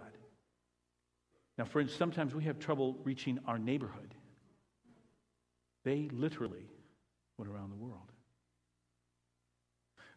Now, 1.57 1.65
friends, 1.65 1.93
sometimes 1.93 2.35
we 2.35 2.45
have 2.45 2.59
trouble 2.59 2.99
reaching 3.03 3.41
our 3.47 3.59
neighborhood. 3.59 4.15
They 5.85 6.09
literally 6.13 6.71
went 7.39 7.51
around 7.51 7.71
the 7.71 7.77
world. 7.77 8.13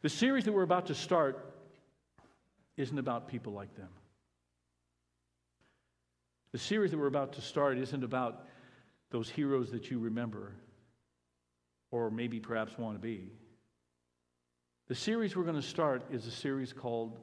The 0.01 0.10
series 0.10 0.46
that 0.46 0.51
we're 0.51 0.63
about 0.63 0.88
to 0.88 0.96
start 0.96 1.53
isn't 2.75 2.98
about 2.98 3.27
people 3.27 3.53
like 3.53 3.75
them. 3.75 3.89
The 6.51 6.58
series 6.58 6.91
that 6.91 6.98
we're 6.98 7.08
about 7.08 7.34
to 7.34 7.41
start 7.41 7.77
isn't 7.77 8.03
about 8.03 8.48
those 9.12 9.29
heroes 9.29 9.72
that 9.72 9.91
you 9.91 10.00
remember 10.00 10.53
or 11.91 12.10
maybe 12.10 12.39
perhaps 12.39 12.77
want 12.77 12.96
to 12.96 13.00
be. 13.00 13.29
The 14.88 14.96
series 14.96 15.36
we're 15.36 15.43
going 15.43 15.55
to 15.55 15.62
start 15.62 16.03
is 16.12 16.25
a 16.25 16.31
series 16.31 16.74
called 16.74 17.17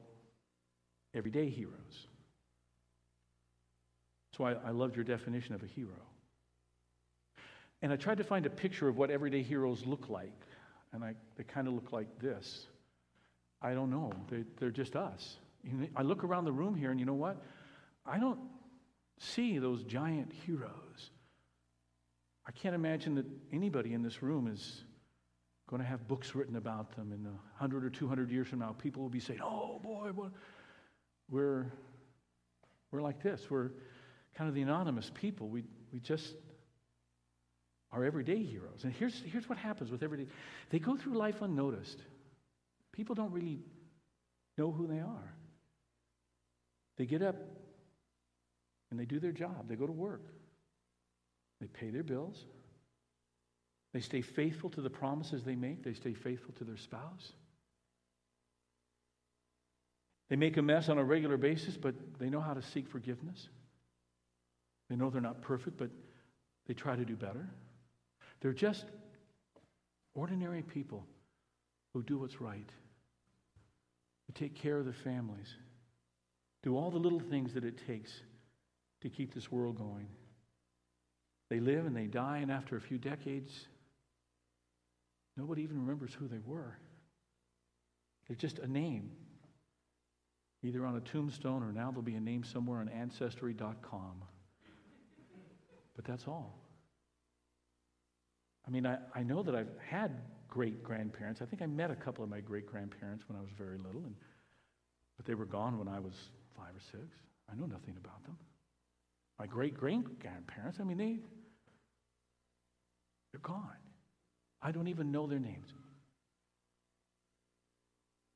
Everyday 1.14 1.48
Heroes. 1.48 2.06
That's 4.30 4.38
why 4.38 4.54
I 4.64 4.70
loved 4.70 4.94
your 4.94 5.04
definition 5.04 5.54
of 5.54 5.62
a 5.62 5.66
hero. 5.66 5.88
And 7.82 7.92
I 7.92 7.96
tried 7.96 8.18
to 8.18 8.24
find 8.24 8.46
a 8.46 8.50
picture 8.50 8.88
of 8.88 8.96
what 8.96 9.10
everyday 9.10 9.42
heroes 9.42 9.84
look 9.84 10.08
like. 10.08 10.47
And 10.92 11.04
I, 11.04 11.14
they 11.36 11.44
kind 11.44 11.68
of 11.68 11.74
look 11.74 11.92
like 11.92 12.18
this. 12.18 12.66
I 13.60 13.74
don't 13.74 13.90
know. 13.90 14.12
They, 14.30 14.44
they're 14.58 14.70
just 14.70 14.96
us. 14.96 15.36
I 15.96 16.02
look 16.02 16.24
around 16.24 16.44
the 16.44 16.52
room 16.52 16.74
here, 16.74 16.90
and 16.90 17.00
you 17.00 17.06
know 17.06 17.14
what? 17.14 17.42
I 18.06 18.18
don't 18.18 18.38
see 19.18 19.58
those 19.58 19.82
giant 19.82 20.32
heroes. 20.46 21.10
I 22.46 22.52
can't 22.52 22.74
imagine 22.74 23.14
that 23.16 23.26
anybody 23.52 23.92
in 23.92 24.02
this 24.02 24.22
room 24.22 24.46
is 24.46 24.84
going 25.68 25.82
to 25.82 25.88
have 25.88 26.08
books 26.08 26.34
written 26.34 26.56
about 26.56 26.96
them. 26.96 27.12
In 27.12 27.26
a 27.26 27.30
100 27.30 27.84
or 27.84 27.90
200 27.90 28.30
years 28.30 28.48
from 28.48 28.60
now, 28.60 28.74
people 28.78 29.02
will 29.02 29.10
be 29.10 29.20
saying, 29.20 29.40
oh 29.42 29.78
boy, 29.82 30.10
what? 30.14 30.30
we're, 31.28 31.66
we're 32.90 33.02
like 33.02 33.22
this. 33.22 33.50
We're 33.50 33.70
kind 34.34 34.48
of 34.48 34.54
the 34.54 34.62
anonymous 34.62 35.10
people. 35.12 35.48
We, 35.48 35.64
we 35.92 36.00
just 36.00 36.34
are 37.92 38.04
everyday 38.04 38.42
heroes. 38.42 38.84
And 38.84 38.92
here's, 38.92 39.22
here's 39.24 39.48
what 39.48 39.58
happens 39.58 39.90
with 39.90 40.02
everyday 40.02 40.26
they 40.70 40.78
go 40.78 40.96
through 40.96 41.14
life 41.14 41.42
unnoticed. 41.42 42.02
People 42.92 43.14
don't 43.14 43.32
really 43.32 43.60
know 44.56 44.72
who 44.72 44.86
they 44.86 44.98
are. 44.98 45.34
They 46.96 47.06
get 47.06 47.22
up 47.22 47.36
and 48.90 48.98
they 48.98 49.04
do 49.04 49.20
their 49.20 49.32
job, 49.32 49.68
they 49.68 49.76
go 49.76 49.86
to 49.86 49.92
work, 49.92 50.22
they 51.60 51.66
pay 51.66 51.90
their 51.90 52.02
bills, 52.02 52.44
they 53.92 54.00
stay 54.00 54.20
faithful 54.20 54.70
to 54.70 54.80
the 54.80 54.90
promises 54.90 55.44
they 55.44 55.54
make, 55.54 55.84
they 55.84 55.94
stay 55.94 56.14
faithful 56.14 56.52
to 56.54 56.64
their 56.64 56.76
spouse. 56.76 57.32
They 60.28 60.36
make 60.36 60.56
a 60.58 60.62
mess 60.62 60.88
on 60.88 60.98
a 60.98 61.04
regular 61.04 61.38
basis, 61.38 61.76
but 61.76 61.94
they 62.18 62.28
know 62.28 62.40
how 62.40 62.52
to 62.52 62.60
seek 62.60 62.88
forgiveness. 62.88 63.48
They 64.90 64.96
know 64.96 65.08
they're 65.08 65.22
not 65.22 65.40
perfect, 65.40 65.78
but 65.78 65.90
they 66.66 66.74
try 66.74 66.96
to 66.96 67.04
do 67.04 67.16
better. 67.16 67.48
They're 68.40 68.52
just 68.52 68.86
ordinary 70.14 70.62
people 70.62 71.06
who 71.92 72.02
do 72.02 72.18
what's 72.18 72.40
right, 72.40 72.68
who 74.26 74.32
take 74.34 74.54
care 74.54 74.78
of 74.78 74.84
their 74.84 74.94
families, 74.94 75.54
do 76.62 76.76
all 76.76 76.90
the 76.90 76.98
little 76.98 77.20
things 77.20 77.54
that 77.54 77.64
it 77.64 77.86
takes 77.86 78.12
to 79.00 79.08
keep 79.08 79.34
this 79.34 79.50
world 79.50 79.78
going. 79.78 80.08
They 81.50 81.60
live 81.60 81.86
and 81.86 81.96
they 81.96 82.06
die, 82.06 82.38
and 82.38 82.50
after 82.50 82.76
a 82.76 82.80
few 82.80 82.98
decades, 82.98 83.68
nobody 85.36 85.62
even 85.62 85.78
remembers 85.78 86.12
who 86.12 86.28
they 86.28 86.40
were. 86.44 86.76
They're 88.26 88.36
just 88.36 88.58
a 88.58 88.66
name, 88.66 89.12
either 90.62 90.84
on 90.84 90.96
a 90.96 91.00
tombstone 91.00 91.62
or 91.62 91.72
now 91.72 91.90
there'll 91.90 92.02
be 92.02 92.16
a 92.16 92.20
name 92.20 92.44
somewhere 92.44 92.80
on 92.80 92.88
Ancestry.com. 92.88 94.24
But 95.96 96.04
that's 96.04 96.26
all. 96.26 96.67
I 98.68 98.70
mean, 98.70 98.86
I, 98.86 98.98
I 99.14 99.22
know 99.22 99.42
that 99.42 99.54
I've 99.54 99.70
had 99.88 100.20
great 100.46 100.82
grandparents. 100.82 101.40
I 101.40 101.46
think 101.46 101.62
I 101.62 101.66
met 101.66 101.90
a 101.90 101.96
couple 101.96 102.22
of 102.22 102.28
my 102.28 102.40
great 102.40 102.66
grandparents 102.66 103.24
when 103.26 103.38
I 103.38 103.40
was 103.40 103.50
very 103.56 103.78
little, 103.78 104.02
and, 104.04 104.14
but 105.16 105.24
they 105.24 105.34
were 105.34 105.46
gone 105.46 105.78
when 105.78 105.88
I 105.88 105.98
was 105.98 106.12
five 106.54 106.76
or 106.76 106.80
six. 106.80 107.16
I 107.50 107.56
know 107.56 107.64
nothing 107.64 107.96
about 107.96 108.22
them. 108.24 108.36
My 109.38 109.46
great 109.46 109.74
great 109.74 110.20
grandparents, 110.20 110.80
I 110.80 110.84
mean, 110.84 110.98
they, 110.98 111.18
they're 113.32 113.40
gone. 113.40 113.70
I 114.60 114.70
don't 114.70 114.88
even 114.88 115.10
know 115.10 115.26
their 115.26 115.38
names. 115.38 115.72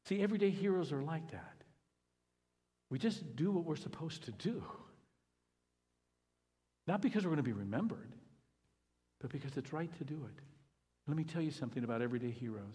See, 0.07 0.23
everyday 0.23 0.51
heroes 0.51 0.93
are 0.93 1.03
like 1.03 1.31
that. 1.33 1.57
We 2.91 2.99
just 2.99 3.37
do 3.37 3.51
what 3.51 3.65
we're 3.65 3.77
supposed 3.77 4.25
to 4.25 4.33
do. 4.33 4.63
Not 6.87 7.03
because 7.03 7.25
we're 7.25 7.31
going 7.31 7.37
to 7.37 7.43
be 7.43 7.53
remembered, 7.53 8.13
but 9.23 9.31
because 9.31 9.57
it's 9.57 9.73
right 9.73 9.97
to 9.99 10.05
do 10.05 10.17
it. 10.17 10.43
Let 11.07 11.17
me 11.17 11.25
tell 11.25 11.41
you 11.41 11.53
something 11.53 11.85
about 11.85 12.03
everyday 12.03 12.31
heroes. 12.31 12.75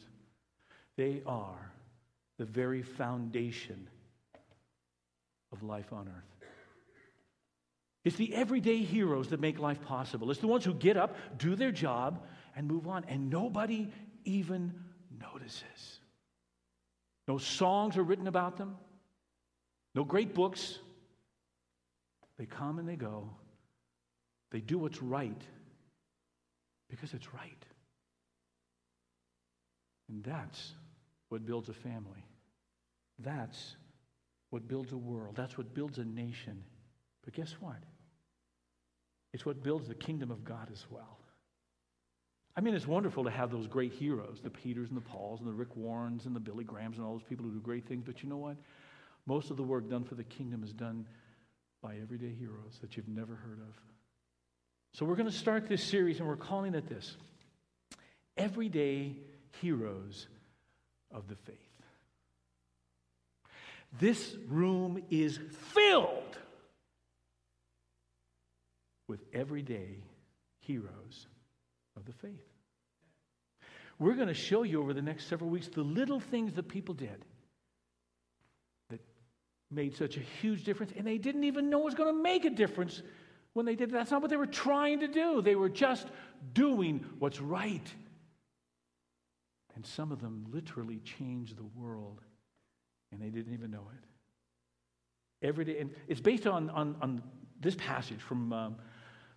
They 0.96 1.22
are 1.26 1.72
the 2.38 2.46
very 2.46 2.82
foundation 2.82 3.88
of 5.52 5.62
life 5.62 5.92
on 5.94 6.08
earth. 6.08 6.48
It's 8.06 8.16
the 8.16 8.34
everyday 8.34 8.78
heroes 8.78 9.30
that 9.30 9.42
make 9.42 9.60
life 9.60 9.82
possible. 9.84 10.32
It's 10.32 10.40
the 10.40 10.48
ones 10.48 10.64
who 10.64 10.74
get 10.74 10.96
up, 10.96 11.16
do 11.38 11.56
their 11.56 11.72
job, 11.72 12.24
and 12.56 12.68
move 12.68 12.88
on, 12.88 13.04
and 13.10 13.30
nobody 13.30 13.92
even 14.24 14.74
notices. 15.20 16.00
No 17.28 17.38
songs 17.38 17.98
are 17.98 18.04
written 18.04 18.28
about 18.28 18.56
them, 18.56 18.78
no 19.94 20.06
great 20.06 20.34
books. 20.34 20.80
They 22.38 22.46
come 22.46 22.80
and 22.80 22.88
they 22.88 22.96
go. 22.96 23.32
They 24.52 24.62
do 24.62 24.78
what's 24.78 25.02
right 25.02 25.42
because 26.90 27.14
it's 27.14 27.34
right. 27.34 27.66
And 30.10 30.24
that's 30.24 30.74
what 31.30 31.46
builds 31.46 31.70
a 31.70 31.74
family. 31.74 32.26
That's 33.20 33.76
what 34.50 34.68
builds 34.68 34.92
a 34.92 34.98
world. 34.98 35.36
That's 35.36 35.58
what 35.58 35.74
builds 35.74 35.98
a 35.98 36.06
nation. 36.06 36.64
But 37.24 37.34
guess 37.34 37.56
what? 37.60 37.84
It's 39.34 39.46
what 39.46 39.64
builds 39.64 39.88
the 39.88 39.96
kingdom 39.96 40.32
of 40.32 40.46
God 40.46 40.70
as 40.72 40.86
well. 40.90 41.20
I 42.56 42.62
mean, 42.62 42.74
it's 42.74 42.88
wonderful 42.88 43.24
to 43.26 43.30
have 43.30 43.52
those 43.52 43.68
great 43.68 43.94
heroes, 43.94 44.40
the 44.42 44.50
Peters 44.50 44.90
and 44.90 44.98
the 44.98 45.02
Pauls 45.02 45.42
and 45.42 45.48
the 45.48 45.54
Rick 45.54 45.76
Warrens 45.76 46.26
and 46.26 46.36
the 46.36 46.40
Billy 46.40 46.64
Grahams 46.64 46.98
and 46.98 47.06
all 47.06 47.14
those 47.14 47.28
people 47.28 47.46
who 47.46 47.52
do 47.52 47.60
great 47.60 47.86
things. 47.88 48.04
But 48.04 48.24
you 48.24 48.30
know 48.30 48.38
what? 48.38 48.56
Most 49.28 49.52
of 49.52 49.58
the 49.58 49.64
work 49.64 49.90
done 49.90 50.04
for 50.04 50.16
the 50.16 50.24
kingdom 50.24 50.64
is 50.64 50.74
done 50.74 51.06
by 51.84 51.98
everyday 52.02 52.34
heroes 52.34 52.80
that 52.82 52.98
you've 52.98 53.10
never 53.10 53.36
heard 53.36 53.60
of. 53.60 53.76
So 54.94 55.06
we're 55.06 55.16
going 55.16 55.30
to 55.30 55.36
start 55.36 55.68
this 55.68 55.84
series 55.84 56.20
and 56.20 56.28
we're 56.28 56.36
calling 56.36 56.74
it 56.74 56.88
this 56.88 57.16
Everyday 58.36 59.16
Heroes 59.62 60.28
of 61.12 61.28
the 61.28 61.36
Faith. 61.36 61.56
This 64.00 64.36
room 64.48 65.02
is 65.10 65.40
filled 65.74 66.38
with 69.08 69.22
everyday 69.34 70.04
heroes 70.60 71.28
of 71.96 72.06
the 72.06 72.14
faith. 72.14 72.34
We're 74.00 74.14
going 74.14 74.28
to 74.28 74.34
show 74.34 74.64
you 74.64 74.82
over 74.82 74.94
the 74.94 75.02
next 75.02 75.28
several 75.28 75.50
weeks 75.50 75.70
the 75.70 75.82
little 75.82 76.20
things 76.20 76.54
that 76.54 76.68
people 76.68 76.94
did 76.94 77.26
that 78.90 79.00
made 79.72 79.96
such 79.96 80.18
a 80.18 80.22
huge 80.42 80.64
difference, 80.64 80.92
and 80.96 81.08
they 81.08 81.18
didn't 81.18 81.46
even 81.46 81.70
know 81.70 81.80
it 81.80 81.86
was 81.86 81.96
going 81.96 82.14
to 82.14 82.22
make 82.22 82.46
a 82.46 82.50
difference 82.50 83.02
when 83.58 83.66
they 83.66 83.76
did. 83.76 83.90
That's 83.90 84.12
not 84.12 84.22
what 84.22 84.30
they 84.30 84.38
were 84.38 84.46
trying 84.46 85.00
to 85.00 85.08
do. 85.08 85.42
They 85.42 85.56
were 85.56 85.68
just 85.68 86.08
doing 86.54 87.04
what's 87.18 87.42
right. 87.42 87.92
And 89.76 89.84
some 89.84 90.12
of 90.12 90.22
them 90.22 90.46
literally 90.52 91.00
changed 91.00 91.58
the 91.58 91.66
world, 91.76 92.22
and 93.12 93.20
they 93.20 93.30
didn't 93.30 93.54
even 93.54 93.72
know 93.72 93.88
it. 93.94 95.48
Every 95.48 95.66
day, 95.66 95.80
and 95.80 95.92
it's 96.08 96.22
based 96.22 96.46
on, 96.46 96.70
on, 96.70 96.96
on 97.02 97.24
this 97.60 97.76
passage 97.76 98.22
from 98.22 98.54
um, 98.54 98.76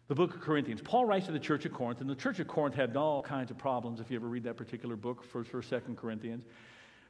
the 0.08 0.14
book 0.14 0.34
of 0.34 0.42
Corinthians. 0.42 0.82
Paul 0.82 1.06
writes 1.06 1.26
to 1.26 1.32
the 1.32 1.38
church 1.38 1.64
of 1.64 1.72
Corinth, 1.72 2.02
and 2.02 2.10
the 2.10 2.14
church 2.14 2.40
of 2.40 2.46
Corinth 2.46 2.74
had 2.74 2.96
all 2.96 3.22
kinds 3.22 3.50
of 3.50 3.56
problems 3.56 4.00
if 4.00 4.10
you 4.10 4.16
ever 4.16 4.28
read 4.28 4.44
that 4.44 4.56
particular 4.58 4.96
book, 4.96 5.24
1st 5.32 5.54
or 5.54 5.62
2nd 5.62 5.96
Corinthians. 5.96 6.44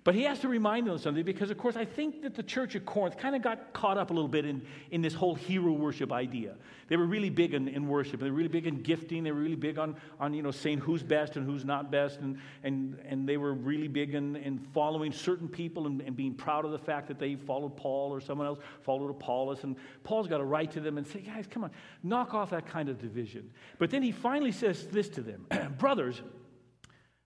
But 0.03 0.15
he 0.15 0.23
has 0.23 0.39
to 0.41 0.49
remind 0.49 0.87
them 0.87 0.95
of 0.95 1.03
something 1.03 1.25
because, 1.25 1.51
of 1.51 1.59
course, 1.59 1.77
I 1.77 1.85
think 1.85 2.23
that 2.23 2.35
the 2.35 2.43
church 2.43 2.75
of 2.75 2.87
Corinth 2.87 3.19
kind 3.19 3.37
of 3.37 3.43
got 3.43 3.75
caught 3.75 3.99
up 3.99 4.11
a 4.11 4.15
little 4.15 4.29
bit 4.29 4.47
in, 4.47 4.63
in 4.91 5.03
this 5.03 5.13
whole 5.13 5.35
hero 5.35 5.73
worship 5.73 6.11
idea. 6.11 6.55
They 6.89 6.97
were 6.97 7.05
really 7.05 7.29
big 7.29 7.53
in, 7.53 7.69
in 7.69 7.87
worship. 7.87 8.19
They 8.19 8.31
were 8.31 8.37
really 8.37 8.49
big 8.49 8.67
in 8.67 8.81
gifting. 8.81 9.25
They 9.25 9.31
were 9.31 9.41
really 9.41 9.57
big 9.57 9.79
on, 9.79 9.95
on 10.19 10.33
you 10.33 10.43
know, 10.43 10.53
saying 10.53 10.79
who's 10.79 11.03
best 11.03 11.37
and 11.37 11.45
who's 11.45 11.67
not 11.67 11.91
best. 11.91 12.21
And, 12.21 12.39
and, 12.65 12.99
and 13.07 13.29
they 13.29 13.37
were 13.37 13.53
really 13.53 13.89
big 13.89 14.15
in, 14.15 14.37
in 14.37 14.59
following 14.59 15.13
certain 15.13 15.49
people 15.49 15.87
and, 15.87 16.01
and 16.01 16.17
being 16.17 16.33
proud 16.33 16.65
of 16.65 16.71
the 16.71 16.79
fact 16.79 17.07
that 17.09 17.19
they 17.19 17.35
followed 17.35 17.77
Paul 17.77 18.11
or 18.11 18.23
someone 18.23 18.47
else 18.47 18.59
followed 18.81 19.11
Apollos. 19.11 19.65
And 19.65 19.77
Paul's 20.03 20.29
got 20.29 20.39
to 20.39 20.45
write 20.45 20.71
to 20.73 20.81
them 20.81 20.97
and 20.97 21.07
say, 21.07 21.21
guys, 21.21 21.47
come 21.47 21.63
on, 21.63 21.71
knock 22.03 22.33
off 22.33 22.51
that 22.51 22.67
kind 22.67 22.89
of 22.89 22.99
division. 22.99 23.51
But 23.79 23.91
then 23.91 24.03
he 24.03 24.13
finally 24.13 24.53
says 24.53 24.87
this 24.87 25.11
to 25.11 25.21
them 25.21 25.47
Brothers, 25.79 26.23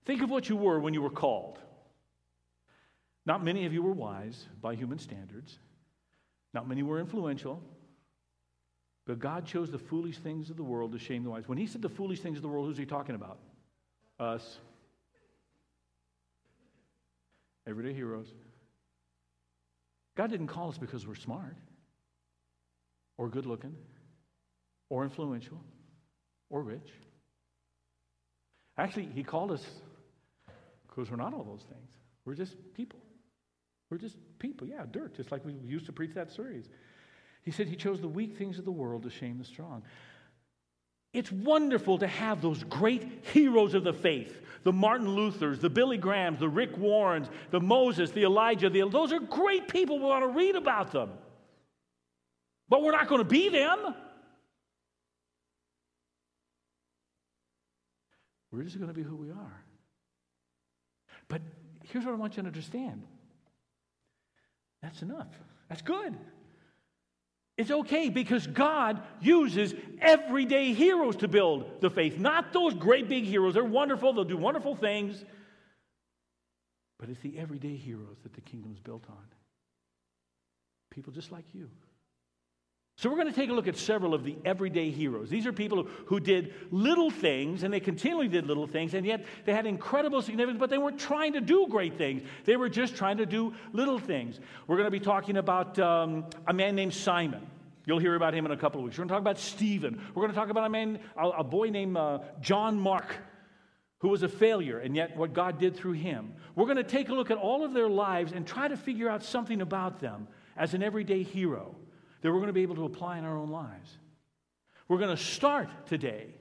think 0.03 0.21
of 0.21 0.29
what 0.29 0.49
you 0.49 0.57
were 0.57 0.81
when 0.81 0.93
you 0.93 1.01
were 1.01 1.09
called. 1.09 1.59
Not 3.25 3.43
many 3.43 3.65
of 3.65 3.73
you 3.73 3.81
were 3.81 3.93
wise 3.93 4.45
by 4.61 4.75
human 4.75 4.99
standards. 4.99 5.57
Not 6.53 6.67
many 6.67 6.83
were 6.83 6.99
influential. 6.99 7.61
But 9.05 9.19
God 9.19 9.45
chose 9.45 9.71
the 9.71 9.79
foolish 9.79 10.17
things 10.17 10.49
of 10.49 10.57
the 10.57 10.63
world 10.63 10.91
to 10.93 10.99
shame 10.99 11.23
the 11.23 11.29
wise. 11.29 11.47
When 11.47 11.57
he 11.57 11.67
said 11.67 11.81
the 11.81 11.89
foolish 11.89 12.21
things 12.21 12.37
of 12.37 12.41
the 12.41 12.47
world, 12.47 12.67
who's 12.67 12.77
he 12.77 12.85
talking 12.85 13.15
about? 13.15 13.39
Us. 14.19 14.59
Everyday 17.67 17.93
heroes. 17.93 18.27
God 20.15 20.31
didn't 20.31 20.47
call 20.47 20.69
us 20.69 20.77
because 20.77 21.05
we're 21.05 21.15
smart 21.15 21.55
or 23.17 23.27
good 23.27 23.45
looking 23.45 23.75
or 24.89 25.03
influential 25.03 25.61
or 26.49 26.61
rich. 26.61 26.89
Actually, 28.77 29.07
he 29.13 29.23
called 29.23 29.51
us 29.51 29.65
because 30.87 31.09
we're 31.09 31.17
not 31.17 31.33
all 31.33 31.43
those 31.43 31.63
things. 31.69 31.89
We're 32.23 32.35
just 32.35 32.55
people. 32.73 32.99
We're 33.95 33.99
just 33.99 34.17
people, 34.39 34.67
yeah, 34.67 34.83
dirt, 34.91 35.15
just 35.15 35.31
like 35.31 35.45
we 35.45 35.53
used 35.53 35.85
to 35.85 35.93
preach 35.93 36.15
that 36.15 36.29
series. 36.29 36.67
He 37.43 37.51
said 37.51 37.69
he 37.69 37.77
chose 37.77 38.01
the 38.01 38.09
weak 38.09 38.37
things 38.37 38.59
of 38.59 38.65
the 38.65 38.71
world 38.71 39.03
to 39.03 39.09
shame 39.09 39.37
the 39.37 39.45
strong. 39.45 39.83
It's 41.13 41.31
wonderful 41.31 41.99
to 41.99 42.07
have 42.07 42.41
those 42.41 42.61
great 42.65 43.25
heroes 43.31 43.73
of 43.73 43.85
the 43.85 43.93
faith 43.93 44.41
the 44.65 44.73
Martin 44.73 45.15
Luthers, 45.15 45.61
the 45.61 45.69
Billy 45.69 45.97
Grahams, 45.97 46.39
the 46.39 46.49
Rick 46.49 46.77
Warrens, 46.77 47.29
the 47.51 47.61
Moses, 47.61 48.11
the 48.11 48.23
Elijah. 48.23 48.69
The, 48.69 48.85
those 48.89 49.13
are 49.13 49.19
great 49.21 49.69
people. 49.69 49.97
We 49.97 50.03
want 50.03 50.25
to 50.25 50.37
read 50.37 50.55
about 50.55 50.91
them. 50.91 51.11
But 52.67 52.81
we're 52.83 52.91
not 52.91 53.07
going 53.07 53.21
to 53.21 53.29
be 53.29 53.47
them. 53.47 53.95
We're 58.51 58.63
just 58.63 58.77
going 58.77 58.89
to 58.89 58.93
be 58.93 59.03
who 59.03 59.15
we 59.15 59.29
are. 59.29 59.63
But 61.29 61.41
here's 61.85 62.03
what 62.03 62.11
I 62.11 62.17
want 62.17 62.35
you 62.35 62.43
to 62.43 62.47
understand 62.47 63.03
that's 64.85 65.01
enough. 65.01 65.27
That's 65.67 65.81
good. 65.81 66.15
It's 67.57 67.71
okay 67.71 68.09
because 68.09 68.45
God 68.45 69.01
uses 69.19 69.73
everyday 69.99 70.73
heroes 70.73 71.15
to 71.17 71.27
build 71.27 71.81
the 71.81 71.89
faith, 71.89 72.19
not 72.19 72.53
those 72.53 72.75
great 72.75 73.09
big 73.09 73.23
heroes. 73.23 73.55
They're 73.55 73.63
wonderful, 73.63 74.13
they'll 74.13 74.25
do 74.25 74.37
wonderful 74.37 74.75
things. 74.75 75.25
But 76.99 77.09
it's 77.09 77.19
the 77.21 77.37
everyday 77.39 77.75
heroes 77.75 78.17
that 78.23 78.33
the 78.33 78.41
kingdom 78.41 78.73
is 78.73 78.79
built 78.79 79.03
on. 79.09 79.25
People 80.91 81.11
just 81.11 81.31
like 81.31 81.45
you. 81.53 81.69
So, 82.97 83.09
we're 83.09 83.17
going 83.17 83.27
to 83.27 83.33
take 83.33 83.49
a 83.49 83.53
look 83.53 83.67
at 83.67 83.75
several 83.75 84.13
of 84.13 84.23
the 84.23 84.37
everyday 84.45 84.89
heroes. 84.89 85.29
These 85.29 85.45
are 85.45 85.51
people 85.51 85.85
who 86.05 86.21
did 86.21 86.53
little 86.71 87.11
things, 87.11 87.63
and 87.63 87.73
they 87.73 87.81
continually 87.81 88.29
did 88.29 88.47
little 88.47 88.67
things, 88.67 88.93
and 88.93 89.05
yet 89.05 89.25
they 89.43 89.51
had 89.51 89.65
incredible 89.65 90.21
significance, 90.21 90.57
but 90.57 90.69
they 90.69 90.77
weren't 90.77 90.97
trying 90.97 91.33
to 91.33 91.41
do 91.41 91.67
great 91.69 91.97
things. 91.97 92.21
They 92.45 92.55
were 92.55 92.69
just 92.69 92.95
trying 92.95 93.17
to 93.17 93.25
do 93.25 93.53
little 93.73 93.99
things. 93.99 94.39
We're 94.65 94.77
going 94.77 94.87
to 94.87 94.91
be 94.91 95.01
talking 95.01 95.35
about 95.35 95.77
um, 95.77 96.27
a 96.47 96.53
man 96.53 96.73
named 96.75 96.93
Simon. 96.93 97.45
You'll 97.85 97.99
hear 97.99 98.15
about 98.15 98.33
him 98.33 98.45
in 98.45 98.53
a 98.53 98.57
couple 98.57 98.79
of 98.79 98.85
weeks. 98.85 98.97
We're 98.97 99.01
going 99.01 99.09
to 99.09 99.13
talk 99.15 99.21
about 99.21 99.39
Stephen. 99.39 100.01
We're 100.15 100.21
going 100.21 100.33
to 100.33 100.39
talk 100.39 100.49
about 100.49 100.65
a 100.65 100.69
man, 100.69 100.99
a, 101.17 101.27
a 101.27 101.43
boy 101.43 101.71
named 101.71 101.97
uh, 101.97 102.19
John 102.39 102.79
Mark, 102.79 103.17
who 103.99 104.07
was 104.07 104.23
a 104.23 104.29
failure, 104.29 104.79
and 104.79 104.95
yet 104.95 105.17
what 105.17 105.33
God 105.33 105.59
did 105.59 105.75
through 105.75 105.93
him. 105.93 106.33
We're 106.55 106.63
going 106.63 106.77
to 106.77 106.83
take 106.83 107.09
a 107.09 107.13
look 107.13 107.29
at 107.29 107.37
all 107.37 107.65
of 107.65 107.73
their 107.73 107.89
lives 107.89 108.31
and 108.31 108.47
try 108.47 108.69
to 108.69 108.77
figure 108.77 109.09
out 109.09 109.21
something 109.21 109.59
about 109.59 109.99
them 109.99 110.29
as 110.55 110.73
an 110.73 110.81
everyday 110.81 111.23
hero 111.23 111.75
that 112.25 112.31
we're 112.31 112.39
going 112.39 112.47
to 112.47 112.53
be 112.53 112.63
able 112.63 112.73
to 112.73 112.85
apply 112.85 113.19
in 113.19 113.23
our 113.23 113.37
own 113.37 113.51
lives. 113.51 113.99
We're 114.87 114.97
going 114.97 115.15
to 115.15 115.23
start 115.23 115.69
today 115.85 116.33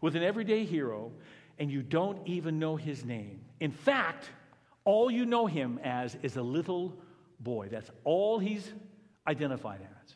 with 0.00 0.14
an 0.14 0.22
everyday 0.22 0.64
hero, 0.64 1.10
and 1.58 1.68
you 1.68 1.82
don't 1.82 2.24
even 2.28 2.60
know 2.60 2.76
his 2.76 3.04
name. 3.04 3.40
In 3.58 3.72
fact, 3.72 4.30
all 4.84 5.10
you 5.10 5.26
know 5.26 5.46
him 5.46 5.80
as 5.82 6.16
is 6.22 6.36
a 6.36 6.42
little 6.42 6.96
boy. 7.40 7.66
That's 7.72 7.90
all 8.04 8.38
he's 8.38 8.72
identified 9.26 9.80
as. 9.80 10.14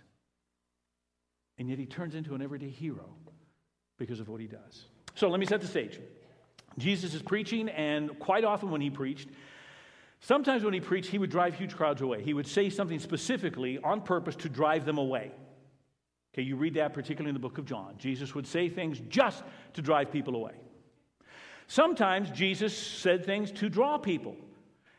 And 1.58 1.68
yet 1.68 1.80
he 1.80 1.86
turns 1.86 2.14
into 2.14 2.36
an 2.36 2.40
everyday 2.40 2.70
hero 2.70 3.12
because 3.98 4.20
of 4.20 4.28
what 4.28 4.40
he 4.40 4.46
does. 4.46 4.84
So 5.16 5.28
let 5.28 5.40
me 5.40 5.46
set 5.46 5.60
the 5.60 5.66
stage. 5.66 5.98
Jesus 6.78 7.14
is 7.14 7.22
preaching, 7.22 7.68
and 7.68 8.16
quite 8.20 8.44
often 8.44 8.70
when 8.70 8.80
he 8.80 8.90
preached, 8.90 9.28
Sometimes 10.20 10.62
when 10.62 10.74
he 10.74 10.80
preached, 10.80 11.10
he 11.10 11.18
would 11.18 11.30
drive 11.30 11.54
huge 11.56 11.74
crowds 11.74 12.02
away. 12.02 12.22
He 12.22 12.34
would 12.34 12.46
say 12.46 12.68
something 12.68 12.98
specifically 12.98 13.78
on 13.78 14.02
purpose 14.02 14.36
to 14.36 14.48
drive 14.48 14.84
them 14.84 14.98
away. 14.98 15.32
Okay, 16.34 16.42
you 16.42 16.56
read 16.56 16.74
that 16.74 16.92
particularly 16.92 17.30
in 17.30 17.34
the 17.34 17.40
book 17.40 17.58
of 17.58 17.64
John. 17.64 17.94
Jesus 17.98 18.34
would 18.34 18.46
say 18.46 18.68
things 18.68 19.00
just 19.08 19.42
to 19.74 19.82
drive 19.82 20.12
people 20.12 20.36
away. 20.36 20.52
Sometimes 21.66 22.30
Jesus 22.30 22.76
said 22.76 23.24
things 23.24 23.50
to 23.52 23.68
draw 23.68 23.96
people. 23.96 24.36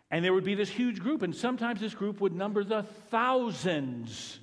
And 0.10 0.26
there 0.26 0.34
would 0.34 0.44
be 0.44 0.56
this 0.56 0.70
huge 0.70 1.00
group, 1.00 1.22
and 1.22 1.34
sometimes 1.34 1.80
this 1.80 1.96
group 1.96 2.20
would 2.20 2.34
number 2.34 2.66
the 2.66 2.84
thousands. 3.10 4.40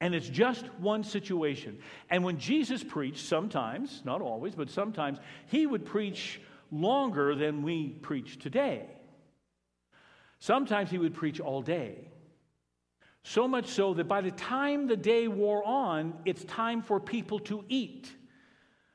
And 0.00 0.14
it's 0.14 0.28
just 0.28 0.66
one 0.78 1.04
situation. 1.04 1.78
And 2.10 2.22
when 2.22 2.38
Jesus 2.38 2.84
preached, 2.84 3.24
sometimes, 3.24 4.02
not 4.04 4.20
always, 4.20 4.54
but 4.54 4.68
sometimes, 4.68 5.18
he 5.46 5.66
would 5.66 5.86
preach 5.86 6.38
longer 6.70 7.34
than 7.34 7.62
we 7.62 7.88
preach 7.88 8.38
today. 8.38 8.86
Sometimes 10.38 10.90
he 10.90 10.98
would 10.98 11.14
preach 11.14 11.40
all 11.40 11.62
day. 11.62 12.08
So 13.22 13.48
much 13.48 13.66
so 13.66 13.94
that 13.94 14.04
by 14.04 14.20
the 14.20 14.30
time 14.30 14.86
the 14.86 14.96
day 14.96 15.26
wore 15.26 15.66
on, 15.66 16.14
it's 16.24 16.44
time 16.44 16.80
for 16.80 17.00
people 17.00 17.40
to 17.40 17.64
eat. 17.68 18.08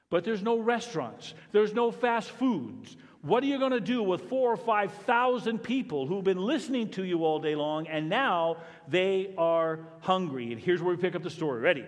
But 0.09 0.23
there's 0.23 0.41
no 0.41 0.59
restaurants, 0.59 1.33
there's 1.51 1.73
no 1.73 1.91
fast 1.91 2.31
foods. 2.31 2.95
What 3.21 3.43
are 3.43 3.47
you 3.47 3.59
going 3.59 3.71
to 3.71 3.79
do 3.79 4.01
with 4.01 4.29
four 4.29 4.51
or 4.51 4.57
five 4.57 4.91
thousand 5.05 5.59
people 5.59 6.07
who've 6.07 6.23
been 6.23 6.41
listening 6.41 6.89
to 6.91 7.03
you 7.03 7.23
all 7.23 7.39
day 7.39 7.55
long 7.55 7.87
and 7.87 8.09
now 8.09 8.57
they 8.87 9.33
are 9.37 9.79
hungry? 9.99 10.51
And 10.51 10.59
here's 10.59 10.81
where 10.81 10.95
we 10.95 11.01
pick 11.01 11.15
up 11.15 11.21
the 11.21 11.29
story. 11.29 11.61
Ready? 11.61 11.85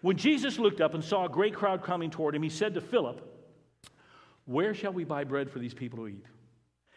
When 0.00 0.16
Jesus 0.16 0.58
looked 0.58 0.80
up 0.80 0.94
and 0.94 1.04
saw 1.04 1.26
a 1.26 1.28
great 1.28 1.54
crowd 1.54 1.82
coming 1.82 2.10
toward 2.10 2.34
him, 2.34 2.42
he 2.42 2.50
said 2.50 2.74
to 2.74 2.80
Philip, 2.80 3.20
Where 4.46 4.74
shall 4.74 4.92
we 4.92 5.04
buy 5.04 5.24
bread 5.24 5.48
for 5.50 5.58
these 5.58 5.74
people 5.74 6.00
to 6.00 6.08
eat? 6.08 6.24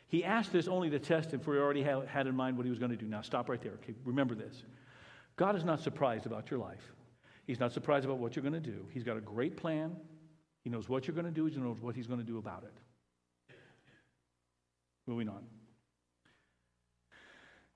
He 0.07 0.23
asked 0.23 0.53
this 0.53 0.67
only 0.67 0.89
to 0.89 0.99
test 0.99 1.33
him, 1.33 1.39
for 1.41 1.53
he 1.53 1.59
already 1.59 1.83
had 1.83 2.27
in 2.27 2.35
mind 2.35 2.55
what 2.55 2.65
he 2.65 2.69
was 2.69 2.79
going 2.79 2.91
to 2.91 2.97
do. 2.97 3.05
Now, 3.05 3.21
stop 3.21 3.49
right 3.49 3.61
there. 3.61 3.73
Okay, 3.73 3.93
remember 4.05 4.35
this. 4.35 4.63
God 5.35 5.55
is 5.55 5.65
not 5.65 5.81
surprised 5.81 6.25
about 6.25 6.49
your 6.49 6.59
life. 6.59 6.93
He's 7.45 7.59
not 7.59 7.71
surprised 7.73 8.05
about 8.05 8.17
what 8.17 8.35
you're 8.35 8.43
going 8.43 8.53
to 8.53 8.59
do. 8.59 8.85
He's 8.91 9.03
got 9.03 9.17
a 9.17 9.21
great 9.21 9.57
plan. 9.57 9.95
He 10.63 10.69
knows 10.69 10.87
what 10.89 11.07
you're 11.07 11.15
going 11.15 11.25
to 11.25 11.31
do. 11.31 11.45
He 11.45 11.55
knows 11.57 11.79
what 11.81 11.95
he's 11.95 12.07
going 12.07 12.19
to 12.19 12.25
do 12.25 12.37
about 12.37 12.63
it. 12.63 13.55
Moving 15.05 15.29
on. 15.29 15.43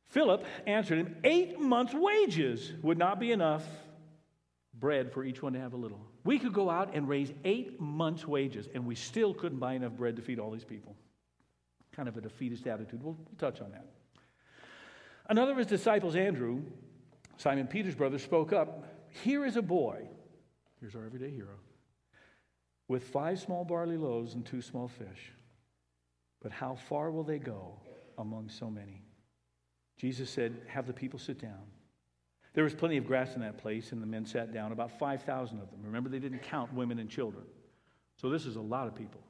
Philip 0.07 0.45
answered 0.67 0.99
him, 0.99 1.15
Eight 1.23 1.59
months' 1.59 1.93
wages 1.93 2.73
would 2.81 2.97
not 2.97 3.19
be 3.19 3.31
enough 3.31 3.65
bread 4.73 5.11
for 5.11 5.23
each 5.23 5.41
one 5.41 5.53
to 5.53 5.59
have 5.59 5.73
a 5.73 5.77
little. 5.77 6.01
We 6.23 6.39
could 6.39 6.53
go 6.53 6.69
out 6.69 6.91
and 6.93 7.07
raise 7.07 7.31
eight 7.45 7.79
months' 7.79 8.27
wages, 8.27 8.67
and 8.73 8.85
we 8.85 8.95
still 8.95 9.33
couldn't 9.33 9.59
buy 9.59 9.73
enough 9.73 9.93
bread 9.93 10.15
to 10.15 10.21
feed 10.21 10.39
all 10.39 10.51
these 10.51 10.65
people 10.65 10.95
kind 11.95 12.07
of 12.07 12.17
a 12.17 12.21
defeatist 12.21 12.67
attitude. 12.67 13.03
We'll, 13.03 13.13
we'll 13.13 13.37
touch 13.37 13.61
on 13.61 13.71
that. 13.71 13.85
Another 15.29 15.51
of 15.51 15.57
his 15.57 15.67
disciples, 15.67 16.15
Andrew, 16.15 16.61
Simon 17.37 17.67
Peter's 17.67 17.95
brother, 17.95 18.19
spoke 18.19 18.53
up 18.53 18.85
Here 19.23 19.45
is 19.45 19.55
a 19.55 19.61
boy, 19.61 20.07
here's 20.79 20.95
our 20.95 21.05
everyday 21.05 21.29
hero, 21.29 21.55
with 22.87 23.03
five 23.03 23.39
small 23.39 23.63
barley 23.63 23.97
loaves 23.97 24.33
and 24.33 24.45
two 24.45 24.61
small 24.61 24.87
fish. 24.87 25.31
But 26.41 26.51
how 26.51 26.75
far 26.75 27.11
will 27.11 27.23
they 27.23 27.39
go 27.39 27.79
among 28.17 28.49
so 28.49 28.69
many? 28.69 29.03
Jesus 29.97 30.29
said, 30.29 30.61
Have 30.67 30.87
the 30.87 30.93
people 30.93 31.19
sit 31.19 31.39
down. 31.39 31.61
There 32.53 32.63
was 32.63 32.73
plenty 32.73 32.97
of 32.97 33.07
grass 33.07 33.35
in 33.35 33.41
that 33.41 33.57
place, 33.57 33.91
and 33.91 34.01
the 34.01 34.07
men 34.07 34.25
sat 34.25 34.53
down, 34.53 34.71
about 34.71 34.99
5,000 34.99 35.61
of 35.61 35.71
them. 35.71 35.79
Remember, 35.83 36.09
they 36.09 36.19
didn't 36.19 36.41
count 36.41 36.73
women 36.73 36.99
and 36.99 37.09
children. 37.09 37.45
So 38.17 38.29
this 38.29 38.45
is 38.45 38.57
a 38.57 38.61
lot 38.61 38.87
of 38.87 38.95
people. 38.95 39.21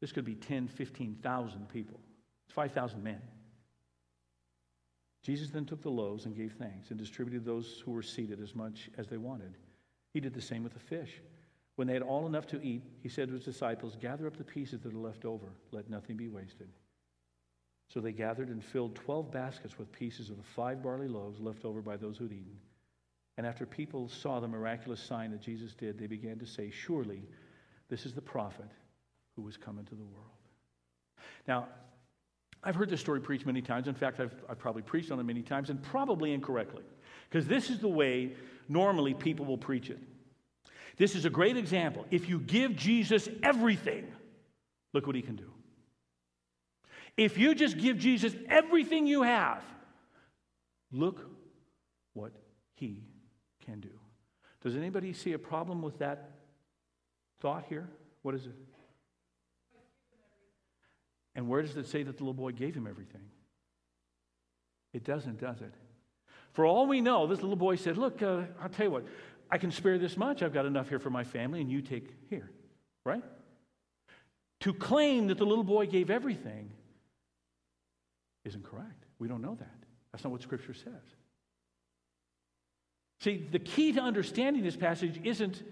This 0.00 0.12
could 0.12 0.24
be 0.24 0.34
10, 0.34 0.68
15,000 0.68 1.68
people. 1.68 2.00
It's 2.46 2.54
5,000 2.54 3.02
men. 3.02 3.20
Jesus 5.22 5.50
then 5.50 5.66
took 5.66 5.82
the 5.82 5.90
loaves 5.90 6.24
and 6.24 6.34
gave 6.34 6.52
thanks 6.52 6.90
and 6.90 6.98
distributed 6.98 7.44
those 7.44 7.82
who 7.84 7.92
were 7.92 8.02
seated 8.02 8.40
as 8.40 8.54
much 8.54 8.88
as 8.96 9.06
they 9.06 9.18
wanted. 9.18 9.56
He 10.12 10.20
did 10.20 10.32
the 10.32 10.40
same 10.40 10.62
with 10.64 10.72
the 10.72 10.80
fish. 10.80 11.20
When 11.76 11.86
they 11.86 11.94
had 11.94 12.02
all 12.02 12.26
enough 12.26 12.46
to 12.48 12.62
eat, 12.62 12.82
he 13.02 13.08
said 13.08 13.28
to 13.28 13.34
his 13.34 13.44
disciples, 13.44 13.96
Gather 14.00 14.26
up 14.26 14.36
the 14.36 14.44
pieces 14.44 14.80
that 14.80 14.94
are 14.94 14.98
left 14.98 15.24
over, 15.24 15.52
let 15.72 15.90
nothing 15.90 16.16
be 16.16 16.28
wasted. 16.28 16.68
So 17.88 18.00
they 18.00 18.12
gathered 18.12 18.48
and 18.48 18.64
filled 18.64 18.94
12 18.94 19.30
baskets 19.30 19.78
with 19.78 19.92
pieces 19.92 20.30
of 20.30 20.36
the 20.36 20.42
five 20.42 20.82
barley 20.82 21.08
loaves 21.08 21.40
left 21.40 21.64
over 21.64 21.82
by 21.82 21.96
those 21.96 22.16
who'd 22.16 22.32
eaten. 22.32 22.58
And 23.36 23.46
after 23.46 23.66
people 23.66 24.08
saw 24.08 24.40
the 24.40 24.48
miraculous 24.48 25.00
sign 25.00 25.30
that 25.32 25.40
Jesus 25.40 25.74
did, 25.74 25.98
they 25.98 26.06
began 26.06 26.38
to 26.38 26.46
say, 26.46 26.70
Surely 26.70 27.22
this 27.88 28.06
is 28.06 28.12
the 28.12 28.20
prophet 28.20 28.70
who 29.40 29.46
was 29.46 29.56
come 29.56 29.78
into 29.78 29.94
the 29.94 30.04
world. 30.04 30.26
Now, 31.48 31.68
I've 32.62 32.74
heard 32.74 32.90
this 32.90 33.00
story 33.00 33.20
preached 33.20 33.46
many 33.46 33.62
times. 33.62 33.88
In 33.88 33.94
fact, 33.94 34.20
I've, 34.20 34.34
I've 34.48 34.58
probably 34.58 34.82
preached 34.82 35.10
on 35.10 35.18
it 35.18 35.22
many 35.22 35.42
times, 35.42 35.70
and 35.70 35.82
probably 35.82 36.32
incorrectly, 36.32 36.82
because 37.28 37.46
this 37.46 37.70
is 37.70 37.78
the 37.78 37.88
way 37.88 38.32
normally 38.68 39.14
people 39.14 39.46
will 39.46 39.58
preach 39.58 39.88
it. 39.88 39.98
This 40.98 41.14
is 41.14 41.24
a 41.24 41.30
great 41.30 41.56
example. 41.56 42.04
If 42.10 42.28
you 42.28 42.38
give 42.38 42.76
Jesus 42.76 43.28
everything, 43.42 44.06
look 44.92 45.06
what 45.06 45.16
he 45.16 45.22
can 45.22 45.36
do. 45.36 45.50
If 47.16 47.38
you 47.38 47.54
just 47.54 47.78
give 47.78 47.96
Jesus 47.98 48.34
everything 48.48 49.06
you 49.06 49.22
have, 49.22 49.62
look 50.92 51.24
what 52.12 52.32
he 52.74 53.04
can 53.64 53.80
do. 53.80 53.88
Does 54.62 54.76
anybody 54.76 55.14
see 55.14 55.32
a 55.32 55.38
problem 55.38 55.80
with 55.80 55.98
that 56.00 56.30
thought 57.40 57.64
here? 57.68 57.88
What 58.22 58.34
is 58.34 58.44
it? 58.44 58.52
And 61.40 61.48
where 61.48 61.62
does 61.62 61.74
it 61.78 61.86
say 61.86 62.02
that 62.02 62.18
the 62.18 62.22
little 62.22 62.34
boy 62.34 62.52
gave 62.52 62.74
him 62.74 62.86
everything? 62.86 63.22
It 64.92 65.04
doesn't, 65.04 65.40
does 65.40 65.62
it? 65.62 65.72
For 66.52 66.66
all 66.66 66.86
we 66.86 67.00
know, 67.00 67.26
this 67.26 67.40
little 67.40 67.56
boy 67.56 67.76
said, 67.76 67.96
Look, 67.96 68.20
uh, 68.20 68.42
I'll 68.60 68.68
tell 68.68 68.84
you 68.84 68.92
what, 68.92 69.04
I 69.50 69.56
can 69.56 69.70
spare 69.70 69.96
this 69.96 70.18
much. 70.18 70.42
I've 70.42 70.52
got 70.52 70.66
enough 70.66 70.90
here 70.90 70.98
for 70.98 71.08
my 71.08 71.24
family, 71.24 71.62
and 71.62 71.70
you 71.70 71.80
take 71.80 72.10
here, 72.28 72.50
right? 73.06 73.22
To 74.60 74.74
claim 74.74 75.28
that 75.28 75.38
the 75.38 75.46
little 75.46 75.64
boy 75.64 75.86
gave 75.86 76.10
everything 76.10 76.72
isn't 78.44 78.62
correct. 78.62 79.06
We 79.18 79.26
don't 79.26 79.40
know 79.40 79.54
that. 79.54 79.84
That's 80.12 80.22
not 80.24 80.32
what 80.32 80.42
Scripture 80.42 80.74
says. 80.74 80.92
See, 83.22 83.48
the 83.50 83.60
key 83.60 83.92
to 83.92 84.02
understanding 84.02 84.62
this 84.62 84.76
passage 84.76 85.18
isn't 85.24 85.62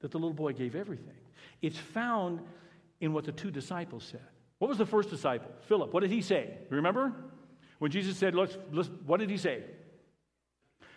that 0.00 0.10
the 0.10 0.18
little 0.18 0.34
boy 0.34 0.52
gave 0.52 0.76
everything, 0.76 1.16
it's 1.62 1.78
found 1.78 2.40
in 3.00 3.14
what 3.14 3.24
the 3.24 3.32
two 3.32 3.50
disciples 3.50 4.04
said. 4.04 4.20
What 4.58 4.68
was 4.68 4.78
the 4.78 4.86
first 4.86 5.10
disciple? 5.10 5.50
Philip. 5.68 5.92
What 5.92 6.00
did 6.00 6.10
he 6.10 6.22
say? 6.22 6.56
Remember? 6.70 7.12
When 7.78 7.90
Jesus 7.90 8.16
said, 8.16 8.34
let's, 8.34 8.56
let's, 8.72 8.90
what 9.04 9.20
did 9.20 9.28
he 9.28 9.36
say? 9.36 9.62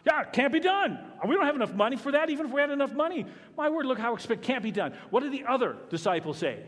Yeah, 0.06 0.24
can't 0.24 0.54
be 0.54 0.62
done. 0.62 0.98
We 1.28 1.36
don't 1.36 1.46
have 1.46 1.56
enough 1.56 1.74
money 1.74 1.98
for 1.98 2.14
that, 2.14 2.30
even 2.30 2.46
if 2.46 2.54
we 2.54 2.62
had 2.62 2.70
enough 2.70 2.94
money. 2.94 3.26
My 3.58 3.70
word, 3.70 3.86
look 3.86 4.00
how 4.00 4.14
expect 4.14 4.44
can't 4.44 4.64
be 4.64 4.72
done. 4.72 4.94
What 5.10 5.24
did 5.24 5.34
the 5.34 5.44
other 5.46 5.76
disciple 5.90 6.34
say? 6.34 6.64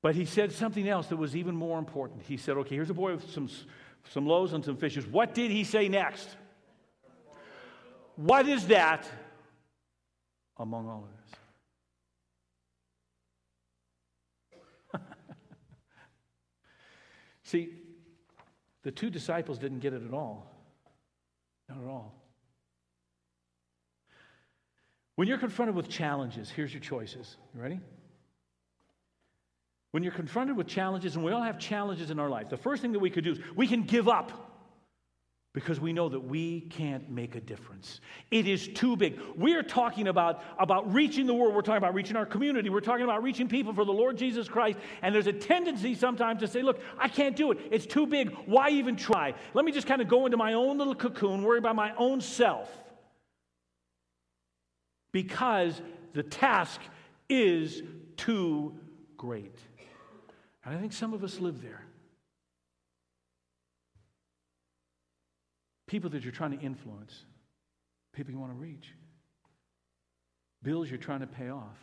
But 0.00 0.14
he 0.14 0.24
said 0.24 0.52
something 0.52 0.88
else 0.88 1.08
that 1.08 1.16
was 1.16 1.36
even 1.36 1.56
more 1.56 1.78
important. 1.78 2.22
He 2.22 2.36
said, 2.36 2.56
okay, 2.58 2.74
here's 2.74 2.90
a 2.90 2.94
boy 2.94 3.14
with 3.14 3.30
some, 3.30 3.48
some 4.10 4.26
loaves 4.26 4.52
and 4.52 4.64
some 4.64 4.76
fishes. 4.76 5.06
What 5.06 5.34
did 5.34 5.50
he 5.50 5.64
say 5.64 5.88
next? 5.88 6.28
What 8.16 8.48
is 8.48 8.66
that 8.68 9.08
among 10.58 10.88
all 10.88 11.04
of 11.04 11.10
this? 11.10 11.21
See, 17.52 17.68
the 18.82 18.90
two 18.90 19.10
disciples 19.10 19.58
didn't 19.58 19.80
get 19.80 19.92
it 19.92 20.02
at 20.02 20.14
all. 20.14 20.50
Not 21.68 21.76
at 21.76 21.84
all. 21.84 22.14
When 25.16 25.28
you're 25.28 25.36
confronted 25.36 25.76
with 25.76 25.90
challenges, 25.90 26.48
here's 26.48 26.72
your 26.72 26.80
choices. 26.80 27.36
You 27.54 27.60
ready? 27.60 27.78
When 29.90 30.02
you're 30.02 30.14
confronted 30.14 30.56
with 30.56 30.66
challenges, 30.66 31.14
and 31.14 31.22
we 31.22 31.30
all 31.30 31.42
have 31.42 31.58
challenges 31.58 32.10
in 32.10 32.18
our 32.18 32.30
life, 32.30 32.48
the 32.48 32.56
first 32.56 32.80
thing 32.80 32.92
that 32.92 33.00
we 33.00 33.10
could 33.10 33.24
do 33.24 33.32
is 33.32 33.38
we 33.54 33.66
can 33.66 33.82
give 33.82 34.08
up 34.08 34.51
because 35.54 35.78
we 35.78 35.92
know 35.92 36.08
that 36.08 36.20
we 36.20 36.62
can't 36.62 37.10
make 37.10 37.34
a 37.34 37.40
difference. 37.40 38.00
It 38.30 38.48
is 38.48 38.68
too 38.68 38.96
big. 38.96 39.20
We're 39.36 39.62
talking 39.62 40.08
about, 40.08 40.42
about 40.58 40.92
reaching 40.94 41.26
the 41.26 41.34
world. 41.34 41.54
We're 41.54 41.60
talking 41.60 41.76
about 41.76 41.92
reaching 41.92 42.16
our 42.16 42.24
community. 42.24 42.70
We're 42.70 42.80
talking 42.80 43.04
about 43.04 43.22
reaching 43.22 43.48
people 43.48 43.74
for 43.74 43.84
the 43.84 43.92
Lord 43.92 44.16
Jesus 44.16 44.48
Christ. 44.48 44.78
And 45.02 45.14
there's 45.14 45.26
a 45.26 45.32
tendency 45.32 45.94
sometimes 45.94 46.40
to 46.40 46.48
say, 46.48 46.62
look, 46.62 46.80
I 46.98 47.08
can't 47.08 47.36
do 47.36 47.52
it. 47.52 47.58
It's 47.70 47.84
too 47.84 48.06
big. 48.06 48.34
Why 48.46 48.70
even 48.70 48.96
try? 48.96 49.34
Let 49.52 49.66
me 49.66 49.72
just 49.72 49.86
kind 49.86 50.00
of 50.00 50.08
go 50.08 50.24
into 50.24 50.38
my 50.38 50.54
own 50.54 50.78
little 50.78 50.94
cocoon, 50.94 51.42
worry 51.42 51.58
about 51.58 51.76
my 51.76 51.94
own 51.96 52.22
self. 52.22 52.70
Because 55.12 55.82
the 56.14 56.22
task 56.22 56.80
is 57.28 57.82
too 58.16 58.74
great. 59.18 59.58
And 60.64 60.74
I 60.74 60.80
think 60.80 60.94
some 60.94 61.12
of 61.12 61.22
us 61.22 61.40
live 61.40 61.60
there. 61.60 61.84
People 65.92 66.08
that 66.08 66.22
you're 66.22 66.32
trying 66.32 66.58
to 66.58 66.64
influence, 66.64 67.26
people 68.14 68.32
you 68.32 68.40
want 68.40 68.50
to 68.50 68.58
reach, 68.58 68.94
bills 70.62 70.88
you're 70.88 70.96
trying 70.96 71.20
to 71.20 71.26
pay 71.26 71.50
off, 71.50 71.76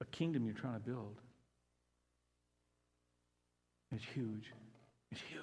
a 0.00 0.04
kingdom 0.06 0.44
you're 0.44 0.56
trying 0.56 0.74
to 0.74 0.80
build. 0.80 1.20
It's 3.94 4.04
huge. 4.04 4.52
It's 5.12 5.20
huge. 5.30 5.42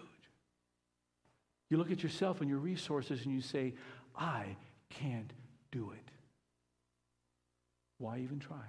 You 1.70 1.78
look 1.78 1.92
at 1.92 2.04
yourself 2.04 2.42
and 2.42 2.50
your 2.50 2.60
resources 2.60 3.24
and 3.24 3.34
you 3.34 3.40
say, 3.40 3.76
I 4.14 4.58
can't 4.90 5.32
do 5.72 5.92
it. 5.92 6.12
Why 8.00 8.20
even 8.20 8.40
try? 8.40 8.66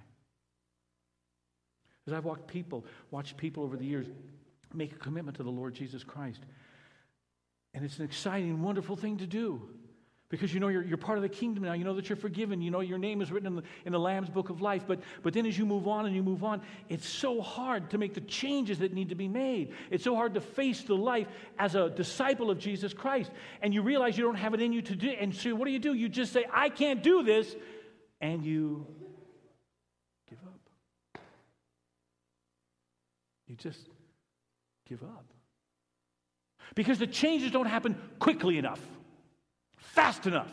As 2.07 2.13
I've 2.13 2.25
watched 2.25 2.47
people, 2.47 2.85
watched 3.11 3.37
people 3.37 3.65
over 3.65 3.77
the 3.77 3.85
years 3.85 4.07
make 4.73 4.93
a 4.93 4.99
commitment 4.99 5.39
to 5.39 5.43
the 5.43 5.51
Lord 5.51 5.75
Jesus 5.75 6.05
Christ. 6.05 6.39
And 7.75 7.85
it's 7.85 7.99
an 7.99 8.05
exciting, 8.05 8.63
wonderful 8.63 8.97
thing 8.97 9.19
to 9.19 9.27
do. 9.27 9.69
Because 10.31 10.55
you 10.55 10.59
know 10.59 10.69
you're, 10.69 10.83
you're 10.83 10.97
part 10.97 11.19
of 11.19 11.23
the 11.23 11.29
kingdom 11.29 11.65
now. 11.65 11.75
You 11.75 11.85
know 11.85 11.95
that 11.95 12.09
you're 12.09 12.17
forgiven. 12.17 12.61
You 12.61 12.71
know 12.71 12.81
your 12.81 12.99
name 12.99 13.21
is 13.21 13.31
written 13.31 13.47
in 13.47 13.57
the, 13.57 13.63
in 13.85 13.93
the 13.93 14.01
Lamb's 14.01 14.31
book 14.31 14.49
of 14.49 14.61
life. 14.61 14.85
But, 14.87 15.01
but 15.23 15.33
then 15.35 15.47
as 15.47 15.57
you 15.57 15.67
move 15.67 15.87
on 15.87 16.07
and 16.07 16.17
you 16.17 16.23
move 16.23 16.43
on, 16.43 16.63
it's 16.89 17.07
so 17.07 17.41
hard 17.41 17.91
to 17.91 17.99
make 17.99 18.15
the 18.15 18.21
changes 18.23 18.79
that 18.79 18.93
need 18.93 19.11
to 19.11 19.15
be 19.15 19.29
made. 19.29 19.75
It's 19.91 20.03
so 20.03 20.17
hard 20.17 20.35
to 20.35 20.41
face 20.41 20.83
the 20.83 20.97
life 20.97 21.29
as 21.59 21.75
a 21.75 21.91
disciple 21.91 22.51
of 22.51 22.59
Jesus 22.59 22.95
Christ. 22.95 23.31
And 23.61 23.75
you 23.75 23.83
realize 23.83 24.17
you 24.17 24.25
don't 24.25 24.35
have 24.35 24.55
it 24.55 24.63
in 24.63 24.73
you 24.73 24.83
to 24.83 24.97
do 24.97 25.09
And 25.09 25.35
so 25.35 25.55
what 25.55 25.67
do 25.67 25.71
you 25.71 25.79
do? 25.79 25.95
You 25.95 26.09
just 26.09 26.33
say, 26.33 26.47
I 26.53 26.69
can't 26.69 27.03
do 27.03 27.23
this. 27.23 27.55
And 28.21 28.45
you 28.45 28.87
give 30.29 30.39
up. 30.39 31.21
You 33.47 33.57
just 33.57 33.89
give 34.89 35.03
up. 35.03 35.27
Because 36.75 36.99
the 36.99 37.07
changes 37.07 37.51
don't 37.51 37.67
happen 37.67 37.97
quickly 38.19 38.59
enough, 38.59 38.81
fast 39.77 40.27
enough. 40.27 40.53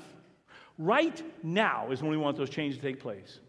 Right 0.77 1.21
now 1.43 1.91
is 1.91 2.01
when 2.01 2.11
we 2.11 2.17
want 2.17 2.37
those 2.37 2.49
changes 2.49 2.79
to 2.79 2.83
take 2.83 2.99
place. 2.99 3.39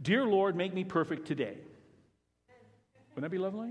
Dear 0.00 0.24
Lord, 0.24 0.56
make 0.56 0.74
me 0.74 0.84
perfect 0.84 1.26
today. 1.26 1.58
Wouldn't 3.14 3.22
that 3.22 3.30
be 3.30 3.38
lovely? 3.38 3.70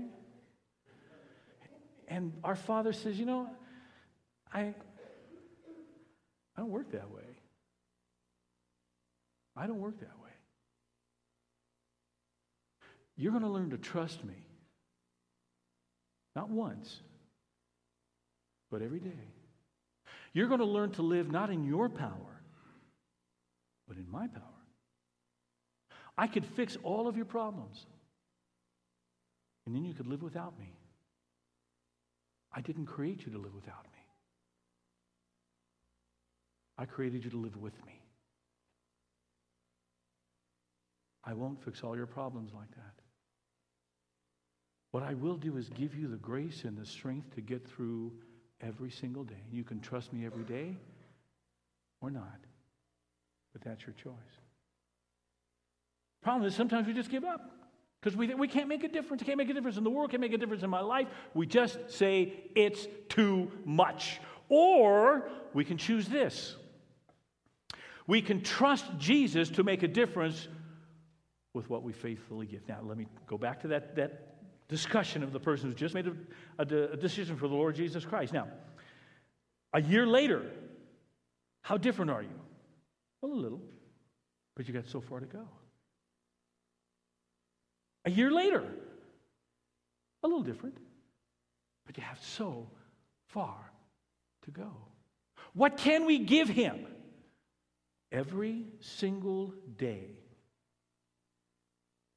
And 2.08 2.32
our 2.44 2.56
Father 2.56 2.92
says, 2.92 3.18
You 3.18 3.26
know, 3.26 3.50
I, 4.52 4.60
I 4.60 4.74
don't 6.58 6.70
work 6.70 6.92
that 6.92 7.10
way. 7.10 7.22
I 9.56 9.66
don't 9.66 9.80
work 9.80 9.98
that 10.00 10.18
way. 10.22 10.30
You're 13.16 13.32
going 13.32 13.44
to 13.44 13.50
learn 13.50 13.70
to 13.70 13.78
trust 13.78 14.24
me. 14.24 14.34
Not 16.34 16.48
once, 16.48 17.00
but 18.72 18.80
every 18.80 18.98
day. 18.98 19.28
You're 20.32 20.48
going 20.48 20.60
to 20.60 20.66
learn 20.66 20.92
to 20.92 21.02
live 21.02 21.30
not 21.30 21.50
in 21.50 21.64
your 21.64 21.90
power, 21.90 22.42
but 23.86 23.98
in 23.98 24.10
my 24.10 24.26
power. 24.26 24.42
I 26.16 26.26
could 26.26 26.46
fix 26.46 26.78
all 26.82 27.06
of 27.06 27.16
your 27.16 27.26
problems, 27.26 27.86
and 29.66 29.76
then 29.76 29.84
you 29.84 29.92
could 29.92 30.06
live 30.06 30.22
without 30.22 30.58
me. 30.58 30.74
I 32.50 32.62
didn't 32.62 32.86
create 32.86 33.24
you 33.26 33.32
to 33.32 33.38
live 33.38 33.54
without 33.54 33.84
me. 33.84 34.00
I 36.78 36.86
created 36.86 37.24
you 37.24 37.30
to 37.30 37.36
live 37.36 37.56
with 37.58 37.74
me. 37.84 38.00
I 41.24 41.34
won't 41.34 41.62
fix 41.62 41.82
all 41.82 41.94
your 41.94 42.06
problems 42.06 42.52
like 42.54 42.70
that. 42.70 42.94
What 44.92 45.02
I 45.02 45.14
will 45.14 45.36
do 45.36 45.56
is 45.56 45.68
give 45.68 45.94
you 45.94 46.08
the 46.08 46.16
grace 46.16 46.64
and 46.64 46.76
the 46.76 46.86
strength 46.86 47.34
to 47.34 47.40
get 47.40 47.66
through 47.66 48.12
every 48.62 48.90
single 48.90 49.24
day. 49.24 49.42
You 49.50 49.64
can 49.64 49.80
trust 49.80 50.12
me 50.12 50.24
every 50.26 50.44
day 50.44 50.76
or 52.00 52.10
not, 52.10 52.38
but 53.52 53.62
that's 53.62 53.86
your 53.86 53.94
choice. 53.94 54.12
Problem 56.22 56.46
is, 56.46 56.54
sometimes 56.54 56.86
we 56.86 56.92
just 56.92 57.10
give 57.10 57.24
up 57.24 57.50
because 58.00 58.16
we, 58.16 58.32
we 58.34 58.48
can't 58.48 58.68
make 58.68 58.84
a 58.84 58.88
difference. 58.88 59.22
can't 59.22 59.38
make 59.38 59.50
a 59.50 59.54
difference 59.54 59.76
in 59.76 59.84
the 59.84 59.90
world, 59.90 60.10
can't 60.10 60.20
make 60.20 60.32
a 60.32 60.38
difference 60.38 60.62
in 60.62 60.70
my 60.70 60.80
life. 60.80 61.08
We 61.34 61.46
just 61.46 61.78
say 61.90 62.32
it's 62.54 62.86
too 63.08 63.50
much. 63.64 64.20
Or 64.48 65.28
we 65.54 65.64
can 65.64 65.78
choose 65.78 66.08
this 66.08 66.56
we 68.06 68.20
can 68.22 68.42
trust 68.42 68.86
Jesus 68.98 69.48
to 69.50 69.62
make 69.62 69.82
a 69.82 69.88
difference 69.88 70.48
with 71.54 71.68
what 71.70 71.82
we 71.82 71.92
faithfully 71.92 72.46
give. 72.46 72.66
Now, 72.68 72.80
let 72.82 72.96
me 72.96 73.06
go 73.26 73.38
back 73.38 73.60
to 73.62 73.68
that, 73.68 73.96
that 73.96 74.31
discussion 74.68 75.22
of 75.22 75.32
the 75.32 75.40
person 75.40 75.70
who's 75.70 75.78
just 75.78 75.94
made 75.94 76.06
a, 76.06 76.14
a, 76.58 76.92
a 76.92 76.96
decision 76.96 77.36
for 77.36 77.48
the 77.48 77.54
Lord 77.54 77.74
Jesus 77.74 78.04
Christ. 78.04 78.32
Now, 78.32 78.48
a 79.72 79.80
year 79.80 80.06
later, 80.06 80.50
how 81.62 81.76
different 81.76 82.10
are 82.10 82.22
you? 82.22 82.40
Well, 83.20 83.32
a 83.32 83.34
little, 83.34 83.62
but 84.56 84.66
you 84.66 84.74
got 84.74 84.86
so 84.86 85.00
far 85.00 85.20
to 85.20 85.26
go. 85.26 85.46
A 88.04 88.10
year 88.10 88.30
later, 88.30 88.64
a 90.22 90.26
little 90.26 90.42
different, 90.42 90.76
but 91.86 91.96
you 91.96 92.02
have 92.02 92.20
so 92.22 92.68
far 93.28 93.72
to 94.44 94.50
go. 94.50 94.70
What 95.54 95.76
can 95.76 96.06
we 96.06 96.18
give 96.18 96.48
him? 96.48 96.86
Every 98.10 98.66
single 98.80 99.54
day, 99.78 100.10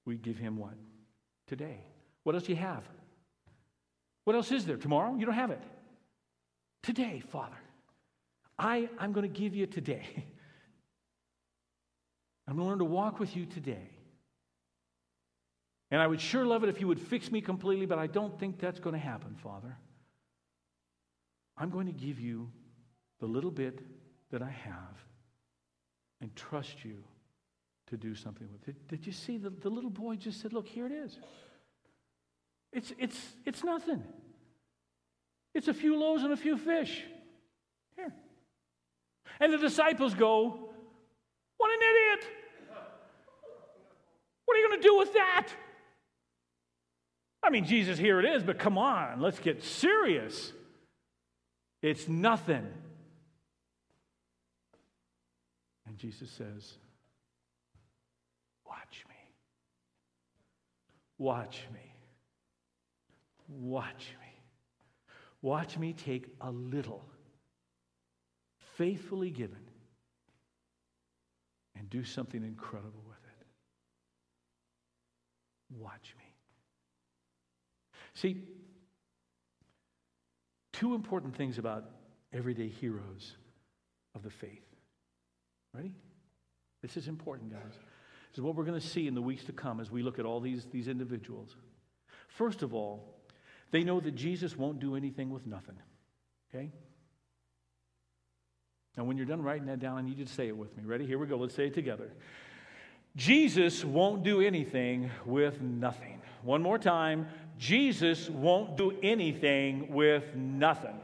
we 0.05 0.17
give 0.17 0.37
him 0.37 0.57
what? 0.57 0.73
Today. 1.47 1.79
What 2.25 2.35
else 2.35 2.45
do 2.45 2.51
you 2.53 2.57
have? 2.57 2.83
What 4.23 4.35
else 4.35 4.51
is 4.51 4.65
there? 4.65 4.77
Tomorrow? 4.77 5.15
You 5.15 5.27
don't 5.27 5.35
have 5.35 5.51
it. 5.51 5.61
Today, 6.81 7.21
Father. 7.31 7.55
I, 8.57 8.89
I'm 8.97 9.11
going 9.11 9.31
to 9.31 9.39
give 9.39 9.55
you 9.55 9.67
today. 9.67 10.07
I'm 12.47 12.55
going 12.55 12.65
to 12.65 12.69
learn 12.69 12.79
to 12.79 12.85
walk 12.85 13.19
with 13.19 13.37
you 13.37 13.45
today. 13.45 13.91
And 15.91 16.01
I 16.01 16.07
would 16.07 16.19
sure 16.19 16.45
love 16.45 16.63
it 16.63 16.69
if 16.69 16.81
you 16.81 16.87
would 16.87 16.99
fix 16.99 17.31
me 17.31 17.41
completely, 17.41 17.85
but 17.85 17.99
I 17.99 18.07
don't 18.07 18.39
think 18.39 18.59
that's 18.59 18.79
going 18.79 18.95
to 18.95 18.99
happen, 18.99 19.35
Father. 19.35 19.77
I'm 21.55 21.69
going 21.69 21.85
to 21.85 21.93
give 21.93 22.19
you 22.19 22.49
the 23.19 23.27
little 23.27 23.51
bit 23.51 23.81
that 24.31 24.41
I 24.41 24.49
have 24.49 25.05
and 26.21 26.35
trust 26.35 26.83
you 26.83 27.03
to 27.87 27.97
do 27.97 28.15
something 28.15 28.47
with 28.51 28.67
it. 28.67 28.87
Did, 28.87 29.05
you 29.05 29.13
see 29.13 29.37
the, 29.37 29.51
the 29.51 29.69
little 29.69 29.91
boy 29.91 30.15
just 30.15 30.41
said, 30.41 30.53
Look, 30.53 30.67
here 30.67 30.87
it 30.87 30.91
is. 30.91 31.19
It's, 32.75 32.93
it's, 32.99 33.17
it's 33.45 33.63
nothing. 33.63 34.03
It's 35.53 35.69
a 35.69 35.73
few 35.73 35.97
loaves 35.97 36.23
and 36.23 36.33
a 36.33 36.37
few 36.37 36.57
fish. 36.57 37.03
Here. 37.95 38.13
And 39.39 39.53
the 39.53 39.57
disciples 39.57 40.13
go, 40.13 40.59
What 41.57 41.71
an 41.71 41.79
idiot! 41.79 42.27
What 44.43 44.57
are 44.57 44.59
you 44.59 44.67
going 44.67 44.81
to 44.81 44.87
do 44.87 44.97
with 44.97 45.13
that? 45.13 45.47
I 47.41 47.49
mean, 47.49 47.65
Jesus, 47.65 47.97
here 47.97 48.19
it 48.19 48.25
is, 48.25 48.43
but 48.43 48.59
come 48.59 48.77
on, 48.77 49.21
let's 49.21 49.39
get 49.39 49.63
serious. 49.63 50.51
It's 51.81 52.09
nothing. 52.09 52.67
And 55.87 55.97
Jesus 55.97 56.29
says, 56.29 56.73
Watch 58.67 59.05
me. 59.07 59.15
Watch 61.17 61.63
me. 61.73 61.84
Watch 63.47 64.13
me. 64.21 64.27
Watch 65.41 65.77
me 65.77 65.93
take 65.93 66.27
a 66.41 66.51
little, 66.51 67.05
faithfully 68.77 69.29
given, 69.29 69.69
and 71.77 71.89
do 71.89 72.03
something 72.03 72.43
incredible 72.43 73.03
with 73.07 73.17
it. 73.17 73.47
Watch 75.77 76.15
me. 76.17 76.23
See, 78.15 78.43
two 80.73 80.95
important 80.95 81.35
things 81.35 81.57
about 81.57 81.85
everyday 82.33 82.69
heroes 82.69 83.35
of 84.15 84.23
the 84.23 84.29
faith. 84.29 84.63
Ready? 85.73 85.93
This 86.81 86.97
is 86.97 87.07
important, 87.07 87.51
guys. 87.51 87.73
This 88.31 88.37
is 88.37 88.41
what 88.41 88.55
we're 88.55 88.65
going 88.65 88.79
to 88.79 88.85
see 88.85 89.07
in 89.07 89.13
the 89.15 89.21
weeks 89.21 89.43
to 89.45 89.51
come 89.51 89.79
as 89.79 89.91
we 89.91 90.01
look 90.01 90.17
at 90.17 90.25
all 90.25 90.39
these, 90.39 90.65
these 90.71 90.87
individuals. 90.87 91.55
First 92.27 92.63
of 92.63 92.73
all, 92.73 93.14
they 93.75 93.83
know 93.83 93.99
that 93.99 94.15
Jesus 94.15 94.55
won't 94.55 94.79
do 94.79 94.95
anything 94.95 95.29
with 95.29 95.45
nothing. 95.45 95.75
Okay? 96.49 96.71
Now, 98.95 99.03
when 99.03 99.17
you're 99.17 99.25
done 99.25 99.41
writing 99.41 99.65
that 99.65 99.81
down, 99.81 99.97
I 99.97 100.01
need 100.01 100.17
you 100.17 100.23
to 100.23 100.31
say 100.31 100.47
it 100.47 100.55
with 100.55 100.77
me. 100.77 100.85
Ready? 100.85 101.05
Here 101.05 101.19
we 101.19 101.27
go. 101.27 101.35
Let's 101.35 101.55
say 101.55 101.67
it 101.67 101.73
together. 101.73 102.09
Jesus 103.17 103.83
won't 103.83 104.23
do 104.23 104.39
anything 104.39 105.11
with 105.25 105.59
nothing. 105.59 106.21
One 106.41 106.61
more 106.61 106.79
time. 106.79 107.27
Jesus 107.57 108.29
won't 108.29 108.77
do 108.77 108.97
anything 109.03 109.91
with 109.91 110.33
nothing. 110.35 110.97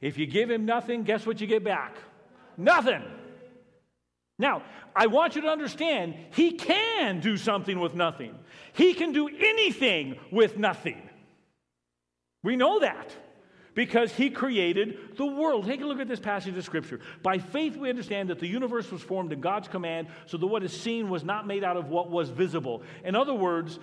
If 0.00 0.18
you 0.18 0.26
give 0.26 0.50
him 0.50 0.66
nothing, 0.66 1.04
guess 1.04 1.24
what 1.24 1.40
you 1.40 1.46
get 1.46 1.62
back? 1.62 1.96
Nothing. 2.56 3.04
Now, 4.40 4.64
I 4.96 5.06
want 5.06 5.36
you 5.36 5.42
to 5.42 5.48
understand, 5.48 6.16
he 6.32 6.52
can 6.52 7.20
do 7.20 7.36
something 7.36 7.78
with 7.78 7.94
nothing. 7.94 8.36
He 8.72 8.94
can 8.94 9.12
do 9.12 9.28
anything 9.28 10.18
with 10.32 10.58
nothing. 10.58 11.07
We 12.42 12.56
know 12.56 12.80
that 12.80 13.14
because 13.74 14.12
he 14.12 14.30
created 14.30 15.16
the 15.16 15.26
world. 15.26 15.64
Take 15.64 15.80
a 15.82 15.86
look 15.86 16.00
at 16.00 16.08
this 16.08 16.18
passage 16.20 16.56
of 16.56 16.64
scripture. 16.64 17.00
By 17.22 17.38
faith, 17.38 17.76
we 17.76 17.88
understand 17.88 18.30
that 18.30 18.40
the 18.40 18.46
universe 18.48 18.90
was 18.90 19.02
formed 19.02 19.32
in 19.32 19.40
God's 19.40 19.68
command, 19.68 20.08
so 20.26 20.36
that 20.36 20.46
what 20.46 20.64
is 20.64 20.72
seen 20.72 21.08
was 21.08 21.22
not 21.22 21.46
made 21.46 21.62
out 21.62 21.76
of 21.76 21.88
what 21.88 22.10
was 22.10 22.28
visible. 22.28 22.82
In 23.04 23.14
other 23.14 23.34
words, 23.34 23.78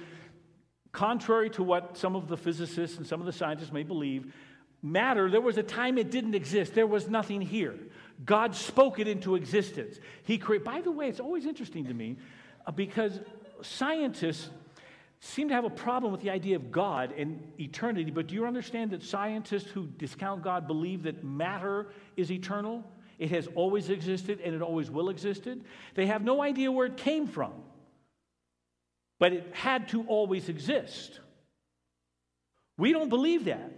contrary 0.91 1.49
to 1.51 1.63
what 1.63 1.97
some 1.97 2.15
of 2.15 2.27
the 2.27 2.37
physicists 2.37 2.97
and 2.97 3.07
some 3.07 3.19
of 3.19 3.25
the 3.25 3.33
scientists 3.33 3.71
may 3.71 3.83
believe, 3.83 4.33
matter, 4.81 5.29
there 5.29 5.41
was 5.41 5.57
a 5.57 5.63
time 5.63 5.97
it 5.97 6.11
didn't 6.11 6.35
exist. 6.35 6.73
There 6.73 6.87
was 6.87 7.09
nothing 7.09 7.41
here. 7.41 7.75
God 8.23 8.55
spoke 8.55 8.99
it 8.99 9.07
into 9.07 9.35
existence. 9.35 9.99
He 10.23 10.37
created, 10.37 10.65
by 10.65 10.81
the 10.81 10.91
way, 10.91 11.07
it's 11.07 11.19
always 11.19 11.45
interesting 11.45 11.85
to 11.85 11.93
me 11.93 12.17
uh, 12.65 12.71
because 12.71 13.19
scientists 13.61 14.49
seem 15.25 15.49
to 15.49 15.55
have 15.55 15.65
a 15.65 15.69
problem 15.69 16.11
with 16.11 16.21
the 16.21 16.29
idea 16.29 16.55
of 16.55 16.71
God 16.71 17.11
and 17.17 17.41
eternity, 17.59 18.11
but 18.11 18.27
do 18.27 18.35
you 18.35 18.45
understand 18.45 18.91
that 18.91 19.01
scientists 19.01 19.69
who 19.69 19.87
discount 19.87 20.43
God 20.43 20.67
believe 20.67 21.03
that 21.03 21.23
matter 21.23 21.87
is 22.15 22.31
eternal? 22.31 22.83
It 23.17 23.31
has 23.31 23.47
always 23.55 23.89
existed 23.89 24.39
and 24.43 24.53
it 24.53 24.61
always 24.61 24.91
will 24.91 25.09
existed. 25.09 25.63
They 25.95 26.05
have 26.05 26.23
no 26.23 26.43
idea 26.43 26.71
where 26.71 26.85
it 26.85 26.97
came 26.97 27.27
from, 27.27 27.53
but 29.19 29.33
it 29.33 29.49
had 29.53 29.87
to 29.89 30.03
always 30.03 30.47
exist. 30.47 31.19
We 32.77 32.91
don't 32.91 33.09
believe 33.09 33.45
that. 33.45 33.71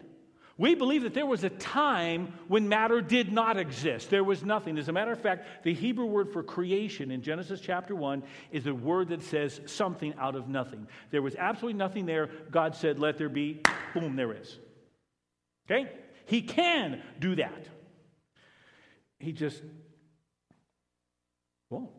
We 0.59 0.73
believe 0.73 1.03
that 1.03 1.13
there 1.13 1.25
was 1.25 1.43
a 1.43 1.51
time 1.51 2.33
when 2.47 2.67
matter 2.67 2.99
did 2.99 3.31
not 3.31 3.57
exist. 3.57 4.09
There 4.09 4.23
was 4.23 4.43
nothing. 4.43 4.79
As 4.79 4.89
a 4.89 4.91
matter 4.91 5.11
of 5.11 5.21
fact, 5.21 5.63
the 5.63 5.73
Hebrew 5.73 6.05
word 6.05 6.33
for 6.33 6.41
creation 6.41 7.11
in 7.11 7.21
Genesis 7.21 7.61
chapter 7.61 7.95
1 7.95 8.23
is 8.51 8.65
a 8.65 8.73
word 8.73 9.09
that 9.09 9.21
says 9.21 9.61
something 9.67 10.15
out 10.19 10.35
of 10.35 10.47
nothing. 10.47 10.87
There 11.11 11.21
was 11.21 11.35
absolutely 11.35 11.77
nothing 11.77 12.07
there. 12.07 12.29
God 12.49 12.75
said, 12.75 12.97
Let 12.97 13.19
there 13.19 13.29
be. 13.29 13.61
Boom, 13.93 14.15
there 14.15 14.33
is. 14.33 14.57
Okay? 15.69 15.91
He 16.25 16.41
can 16.41 17.03
do 17.19 17.35
that. 17.35 17.67
He 19.19 19.33
just 19.33 19.61
won't. 21.69 21.91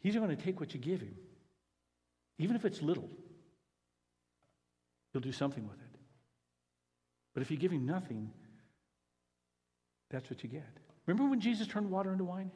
He's 0.00 0.14
going 0.14 0.28
to 0.28 0.36
take 0.36 0.60
what 0.60 0.74
you 0.74 0.80
give 0.80 1.00
him, 1.00 1.16
even 2.38 2.54
if 2.54 2.66
it's 2.66 2.82
little. 2.82 3.08
He'll 5.14 5.22
do 5.22 5.32
something 5.32 5.62
with 5.62 5.80
it. 5.80 5.98
But 7.34 7.42
if 7.42 7.50
you 7.50 7.56
give 7.56 7.70
him 7.70 7.86
nothing, 7.86 8.32
that's 10.10 10.28
what 10.28 10.42
you 10.42 10.50
get. 10.50 10.66
Remember 11.06 11.30
when 11.30 11.40
Jesus 11.40 11.68
turned 11.68 11.88
water 11.88 12.10
into 12.10 12.24
wine? 12.24 12.50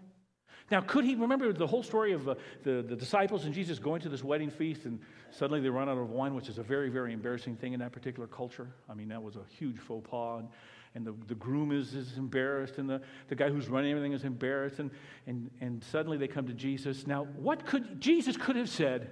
Now, 0.69 0.81
could 0.81 1.05
he 1.05 1.15
remember 1.15 1.53
the 1.53 1.69
whole 1.69 1.85
story 1.85 2.13
of 2.13 2.29
uh, 2.29 2.35
the, 2.65 2.83
the 2.83 2.97
disciples 2.97 3.45
and 3.45 3.55
Jesus 3.55 3.79
going 3.79 4.01
to 4.03 4.09
this 4.09 4.25
wedding 4.25 4.51
feast 4.51 4.87
and 4.87 4.99
suddenly 5.31 5.61
they 5.61 5.69
run 5.69 5.89
out 5.89 5.99
of 5.99 6.11
wine, 6.11 6.35
which 6.35 6.49
is 6.49 6.59
a 6.59 6.65
very, 6.65 6.91
very 6.91 7.13
embarrassing 7.13 7.55
thing 7.55 7.75
in 7.75 7.81
that 7.81 7.93
particular 7.93 8.27
culture? 8.27 8.69
I 8.89 8.95
mean, 8.95 9.09
that 9.09 9.23
was 9.23 9.37
a 9.37 9.45
huge 9.57 9.79
faux 9.79 10.09
pas. 10.11 10.41
And, 10.41 10.49
and 10.97 11.07
the, 11.07 11.15
the 11.29 11.37
groom 11.37 11.71
is, 11.71 11.95
is 11.95 12.19
embarrassed, 12.19 12.79
and 12.79 12.91
the, 12.91 13.01
the 13.29 13.37
guy 13.37 13.51
who's 13.51 13.69
running 13.69 13.93
everything 13.93 14.15
is 14.15 14.25
embarrassed, 14.25 14.81
and, 14.81 14.91
and, 15.29 15.49
and 15.61 15.85
suddenly 15.85 16.19
they 16.19 16.27
come 16.27 16.49
to 16.49 16.55
Jesus. 16.55 17.07
Now, 17.07 17.29
what 17.37 17.65
could 17.65 18.01
Jesus 18.01 18.37
could 18.37 18.57
have 18.57 18.69
said? 18.69 19.11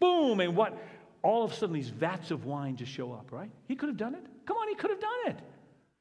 Boom! 0.00 0.40
And 0.40 0.56
what 0.56 0.78
all 1.26 1.42
of 1.42 1.52
a 1.52 1.54
sudden 1.56 1.74
these 1.74 1.88
vats 1.88 2.30
of 2.30 2.44
wine 2.44 2.76
just 2.76 2.92
show 2.92 3.12
up, 3.12 3.32
right? 3.32 3.50
He 3.66 3.74
could 3.74 3.88
have 3.88 3.96
done 3.96 4.14
it. 4.14 4.24
Come 4.46 4.56
on, 4.58 4.68
he 4.68 4.76
could 4.76 4.90
have 4.90 5.00
done 5.00 5.26
it. 5.26 5.38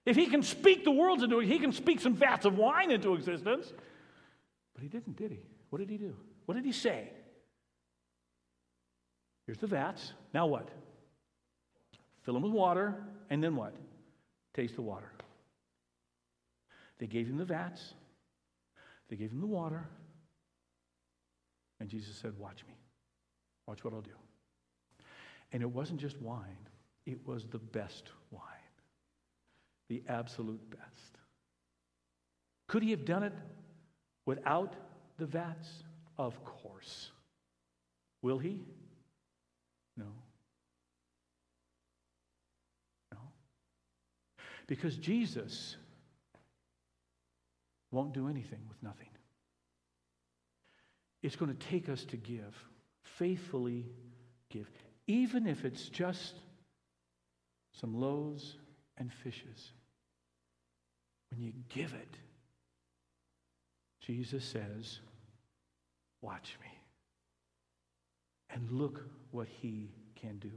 If 0.06 0.16
he 0.16 0.28
can 0.28 0.44
speak 0.44 0.84
the 0.84 0.92
worlds 0.92 1.24
into 1.24 1.40
it, 1.40 1.48
he 1.48 1.58
can 1.58 1.72
speak 1.72 2.00
some 2.00 2.14
vats 2.14 2.46
of 2.46 2.60
wine 2.60 2.92
into 2.92 3.16
existence. 3.16 3.74
But 4.76 4.84
he 4.84 4.88
didn't, 4.88 5.16
did 5.16 5.32
he? 5.32 5.40
What 5.72 5.80
did 5.80 5.90
he 5.90 5.98
do? 5.98 6.16
What 6.46 6.54
did 6.54 6.64
he 6.64 6.72
say? 6.72 7.10
Here's 9.48 9.58
the 9.58 9.66
vats. 9.66 10.14
Now 10.32 10.46
what? 10.46 10.70
Fill 12.22 12.36
them 12.36 12.44
with 12.44 12.52
water, 12.52 12.94
and 13.32 13.44
then 13.44 13.56
what? 13.56 13.74
Taste 14.54 14.76
the 14.76 14.84
water. 14.84 15.12
They 17.00 17.08
gave 17.08 17.28
him 17.28 17.38
the 17.38 17.46
vats, 17.46 17.96
they 19.10 19.16
gave 19.16 19.32
him 19.32 19.42
the 19.42 19.48
water, 19.48 19.90
and 21.80 21.90
Jesus 21.90 22.16
said, 22.16 22.38
Watch 22.38 22.64
me. 22.68 22.76
Watch 23.66 23.84
what 23.84 23.94
I'll 23.94 24.02
do. 24.02 24.12
And 25.52 25.62
it 25.62 25.70
wasn't 25.70 26.00
just 26.00 26.22
wine, 26.22 26.70
it 27.06 27.26
was 27.26 27.46
the 27.46 27.60
best 27.60 28.10
wine, 28.32 28.42
the 29.90 30.04
absolute 30.08 30.70
best. 30.70 31.18
Could 32.68 32.84
he 32.84 32.92
have 32.92 33.06
done 33.06 33.24
it 33.24 33.34
without 34.26 34.76
the 35.18 35.26
vats? 35.26 35.70
Of 36.18 36.44
course. 36.44 37.12
Will 38.22 38.40
he? 38.40 38.64
No. 39.98 40.08
No. 43.12 43.20
Because 44.68 44.98
Jesus 44.98 45.76
won't 47.92 48.14
do 48.14 48.28
anything 48.28 48.60
with 48.68 48.82
nothing. 48.82 49.10
It's 51.22 51.36
going 51.36 51.56
to 51.56 51.68
take 51.68 51.90
us 51.90 52.04
to 52.06 52.18
give, 52.18 52.56
faithfully 53.04 53.86
give, 54.50 54.70
even 55.08 55.48
if 55.48 55.65
it's 55.65 55.89
just 55.89 56.36
some 57.80 58.00
loaves 58.00 58.56
and 58.98 59.12
fishes. 59.12 59.72
When 61.32 61.41
you 61.41 61.54
give 61.70 61.94
it, 61.94 62.18
Jesus 64.02 64.44
says, 64.44 65.00
Watch 66.22 66.58
me. 66.62 66.70
And 68.50 68.72
look 68.72 69.04
what 69.32 69.48
he 69.62 69.91
can 70.15 70.38
do. 70.39 70.52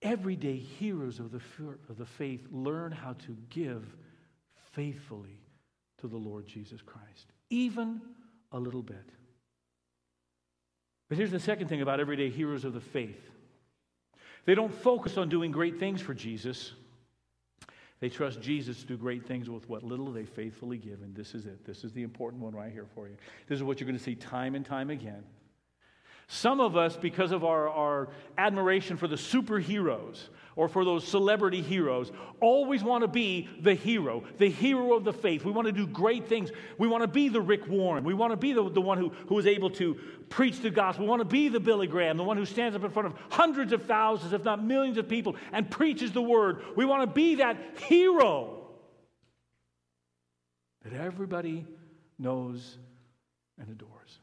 Everyday 0.00 0.56
heroes 0.56 1.18
of 1.18 1.32
the, 1.32 1.40
of 1.88 1.98
the 1.98 2.06
faith 2.06 2.46
learn 2.50 2.92
how 2.92 3.14
to 3.26 3.36
give 3.50 3.84
faithfully 4.72 5.40
to 5.98 6.06
the 6.06 6.16
Lord 6.16 6.46
Jesus 6.46 6.80
Christ, 6.80 7.32
even 7.50 8.00
a 8.52 8.58
little 8.58 8.82
bit. 8.82 9.10
But 11.08 11.18
here's 11.18 11.32
the 11.32 11.40
second 11.40 11.68
thing 11.68 11.82
about 11.82 12.00
everyday 12.00 12.30
heroes 12.30 12.64
of 12.64 12.72
the 12.72 12.80
faith 12.80 13.30
they 14.48 14.54
don't 14.54 14.72
focus 14.72 15.18
on 15.18 15.28
doing 15.28 15.50
great 15.50 15.78
things 15.78 16.00
for 16.00 16.14
Jesus. 16.14 16.72
They 18.00 18.08
trust 18.08 18.40
Jesus 18.40 18.80
to 18.80 18.86
do 18.86 18.96
great 18.96 19.26
things 19.26 19.50
with 19.50 19.68
what 19.68 19.82
little 19.82 20.10
they 20.10 20.24
faithfully 20.24 20.78
give. 20.78 21.02
And 21.02 21.14
this 21.14 21.34
is 21.34 21.44
it. 21.44 21.66
This 21.66 21.84
is 21.84 21.92
the 21.92 22.02
important 22.02 22.42
one 22.42 22.54
right 22.54 22.72
here 22.72 22.86
for 22.94 23.08
you. 23.08 23.16
This 23.46 23.56
is 23.58 23.62
what 23.62 23.78
you're 23.78 23.86
going 23.86 23.98
to 23.98 24.02
see 24.02 24.14
time 24.14 24.54
and 24.54 24.64
time 24.64 24.88
again. 24.88 25.22
Some 26.30 26.60
of 26.60 26.76
us, 26.76 26.94
because 26.94 27.32
of 27.32 27.42
our, 27.42 27.70
our 27.70 28.08
admiration 28.36 28.98
for 28.98 29.08
the 29.08 29.16
superheroes 29.16 30.28
or 30.56 30.68
for 30.68 30.84
those 30.84 31.08
celebrity 31.08 31.62
heroes, 31.62 32.12
always 32.40 32.84
want 32.84 33.00
to 33.00 33.08
be 33.08 33.48
the 33.62 33.74
hero, 33.74 34.22
the 34.36 34.50
hero 34.50 34.92
of 34.92 35.04
the 35.04 35.12
faith. 35.12 35.46
We 35.46 35.52
want 35.52 35.66
to 35.68 35.72
do 35.72 35.86
great 35.86 36.28
things. 36.28 36.50
We 36.76 36.86
want 36.86 37.02
to 37.02 37.08
be 37.08 37.30
the 37.30 37.40
Rick 37.40 37.66
Warren. 37.66 38.04
We 38.04 38.12
want 38.12 38.32
to 38.32 38.36
be 38.36 38.52
the, 38.52 38.68
the 38.68 38.80
one 38.80 38.98
who, 38.98 39.08
who 39.26 39.38
is 39.38 39.46
able 39.46 39.70
to 39.70 39.94
preach 40.28 40.60
the 40.60 40.68
gospel. 40.68 41.06
We 41.06 41.08
want 41.08 41.20
to 41.20 41.24
be 41.24 41.48
the 41.48 41.60
Billy 41.60 41.86
Graham, 41.86 42.18
the 42.18 42.24
one 42.24 42.36
who 42.36 42.44
stands 42.44 42.76
up 42.76 42.84
in 42.84 42.90
front 42.90 43.06
of 43.06 43.14
hundreds 43.30 43.72
of 43.72 43.86
thousands, 43.86 44.34
if 44.34 44.44
not 44.44 44.62
millions 44.62 44.98
of 44.98 45.08
people, 45.08 45.34
and 45.52 45.70
preaches 45.70 46.12
the 46.12 46.20
word. 46.20 46.62
We 46.76 46.84
want 46.84 47.08
to 47.08 47.14
be 47.14 47.36
that 47.36 47.56
hero 47.78 48.66
that 50.82 50.92
everybody 50.92 51.66
knows 52.18 52.76
and 53.58 53.70
adores. 53.70 54.18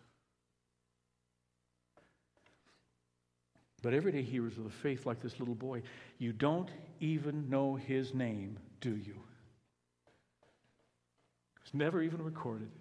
But 3.86 3.94
everyday 3.94 4.24
heroes 4.24 4.58
of 4.58 4.64
the 4.64 4.72
faith, 4.72 5.06
like 5.06 5.22
this 5.22 5.40
little 5.40 5.54
boy, 5.54 5.84
you 6.18 6.34
don't 6.34 6.72
even 7.00 7.52
know 7.52 7.76
his 7.76 8.16
name, 8.16 8.58
do 8.82 8.90
you? 8.90 9.14
It's 11.64 11.72
never 11.72 12.02
even 12.02 12.24
recorded. 12.24 12.72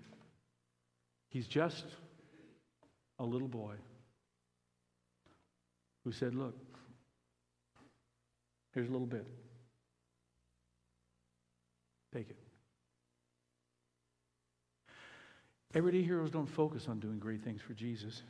He's 1.29 1.47
just 1.47 1.85
a 3.19 3.23
little 3.23 3.49
boy 3.49 3.75
who 6.05 6.13
said, 6.13 6.35
Look, 6.35 6.57
here's 8.73 8.89
a 8.89 8.93
little 8.93 9.07
bit. 9.07 9.27
Take 12.15 12.31
it. 12.31 12.39
Everyday 15.75 16.01
heroes 16.01 16.31
don't 16.31 16.47
focus 16.47 16.87
on 16.89 16.99
doing 16.99 17.19
great 17.19 17.45
things 17.45 17.61
for 17.61 17.75
Jesus. 17.75 18.23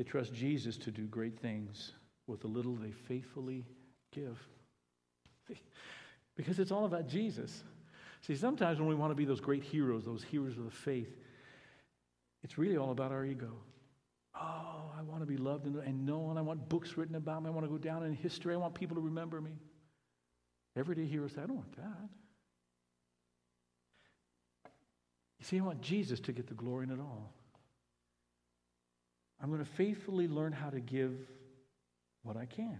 They 0.00 0.04
trust 0.04 0.32
Jesus 0.32 0.78
to 0.78 0.90
do 0.90 1.02
great 1.02 1.38
things 1.38 1.92
with 2.26 2.40
the 2.40 2.46
little 2.46 2.74
they 2.74 2.90
faithfully 2.90 3.66
give. 4.12 4.38
Because 6.36 6.58
it's 6.58 6.72
all 6.72 6.86
about 6.86 7.06
Jesus. 7.06 7.62
See, 8.22 8.34
sometimes 8.34 8.78
when 8.78 8.88
we 8.88 8.94
want 8.94 9.10
to 9.10 9.14
be 9.14 9.26
those 9.26 9.40
great 9.40 9.62
heroes, 9.62 10.06
those 10.06 10.22
heroes 10.22 10.56
of 10.56 10.64
the 10.64 10.70
faith, 10.70 11.14
it's 12.42 12.56
really 12.56 12.78
all 12.78 12.92
about 12.92 13.12
our 13.12 13.26
ego. 13.26 13.52
Oh, 14.34 14.90
I 14.98 15.02
want 15.02 15.20
to 15.20 15.26
be 15.26 15.36
loved 15.36 15.66
and 15.66 16.06
known. 16.06 16.38
I 16.38 16.40
want 16.40 16.66
books 16.70 16.96
written 16.96 17.16
about 17.16 17.42
me. 17.42 17.48
I 17.48 17.50
want 17.50 17.66
to 17.66 17.70
go 17.70 17.76
down 17.76 18.02
in 18.02 18.14
history. 18.14 18.54
I 18.54 18.56
want 18.56 18.72
people 18.72 18.94
to 18.94 19.02
remember 19.02 19.38
me. 19.42 19.58
Everyday 20.76 21.04
heroes 21.04 21.32
say, 21.32 21.42
I 21.42 21.46
don't 21.46 21.56
want 21.56 21.76
that. 21.76 22.08
You 25.40 25.44
see, 25.44 25.58
I 25.58 25.62
want 25.62 25.82
Jesus 25.82 26.20
to 26.20 26.32
get 26.32 26.46
the 26.46 26.54
glory 26.54 26.84
in 26.84 26.90
it 26.90 27.00
all. 27.00 27.34
I'm 29.42 29.48
going 29.48 29.64
to 29.64 29.70
faithfully 29.70 30.28
learn 30.28 30.52
how 30.52 30.70
to 30.70 30.80
give 30.80 31.14
what 32.22 32.36
I 32.36 32.44
can. 32.44 32.78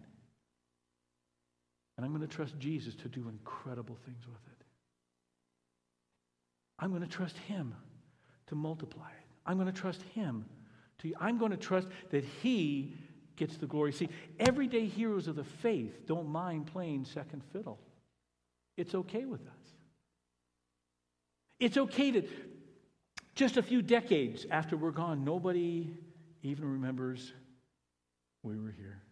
And 1.96 2.04
I'm 2.04 2.14
going 2.14 2.26
to 2.26 2.34
trust 2.34 2.58
Jesus 2.58 2.94
to 2.96 3.08
do 3.08 3.28
incredible 3.28 3.96
things 4.04 4.26
with 4.26 4.40
it. 4.46 4.64
I'm 6.78 6.90
going 6.90 7.02
to 7.02 7.08
trust 7.08 7.36
Him 7.38 7.74
to 8.46 8.54
multiply 8.54 9.08
it. 9.08 9.26
I'm 9.46 9.56
going 9.56 9.72
to 9.72 9.78
trust 9.78 10.02
Him 10.14 10.46
to, 10.98 11.14
I'm 11.20 11.38
going 11.38 11.50
to 11.50 11.56
trust 11.56 11.88
that 12.10 12.24
He 12.24 12.94
gets 13.36 13.56
the 13.56 13.66
glory. 13.66 13.92
See, 13.92 14.08
everyday 14.38 14.86
heroes 14.86 15.28
of 15.28 15.36
the 15.36 15.44
faith 15.44 16.06
don't 16.06 16.28
mind 16.28 16.66
playing 16.66 17.04
second 17.04 17.42
fiddle. 17.52 17.78
It's 18.76 18.94
okay 18.94 19.24
with 19.24 19.40
us. 19.42 19.70
It's 21.58 21.76
okay 21.76 22.10
that 22.12 22.28
just 23.34 23.56
a 23.56 23.62
few 23.62 23.82
decades 23.82 24.46
after 24.50 24.76
we're 24.76 24.90
gone, 24.90 25.24
nobody 25.24 25.90
even 26.42 26.70
remembers 26.70 27.32
we 28.42 28.56
were 28.56 28.70
here. 28.70 29.02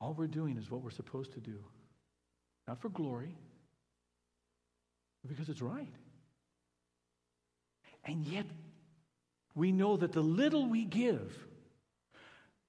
All 0.00 0.12
we're 0.12 0.26
doing 0.26 0.58
is 0.58 0.70
what 0.70 0.82
we're 0.82 0.90
supposed 0.90 1.32
to 1.32 1.40
do, 1.40 1.58
not 2.68 2.80
for 2.80 2.90
glory, 2.90 3.34
but 5.22 5.30
because 5.30 5.48
it's 5.48 5.62
right. 5.62 5.88
And 8.04 8.26
yet, 8.26 8.44
we 9.54 9.72
know 9.72 9.96
that 9.96 10.12
the 10.12 10.20
little 10.20 10.68
we 10.68 10.84
give, 10.84 11.46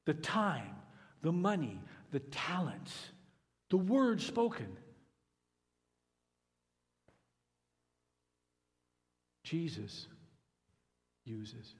the 0.05 0.13
time, 0.13 0.75
the 1.21 1.33
money, 1.33 1.81
the 2.11 2.19
talents, 2.19 2.93
the 3.69 3.77
words 3.77 4.25
spoken, 4.25 4.77
Jesus 9.43 10.07
uses. 11.25 11.75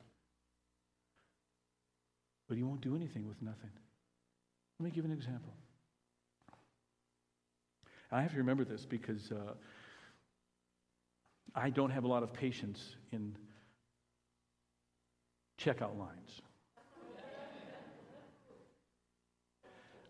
But 2.47 2.57
he 2.57 2.63
won't 2.63 2.81
do 2.81 2.95
anything 2.95 3.27
with 3.27 3.41
nothing. 3.41 3.71
Let 4.79 4.85
me 4.85 4.91
give 4.91 5.05
an 5.05 5.11
example. 5.11 5.53
I 8.11 8.21
have 8.21 8.31
to 8.31 8.37
remember 8.37 8.63
this 8.65 8.85
because 8.85 9.31
uh, 9.31 9.53
I 11.55 11.69
don't 11.69 11.89
have 11.89 12.03
a 12.03 12.07
lot 12.07 12.23
of 12.23 12.33
patience 12.33 12.95
in 13.11 13.35
checkout 15.59 15.97
lines. 15.97 16.41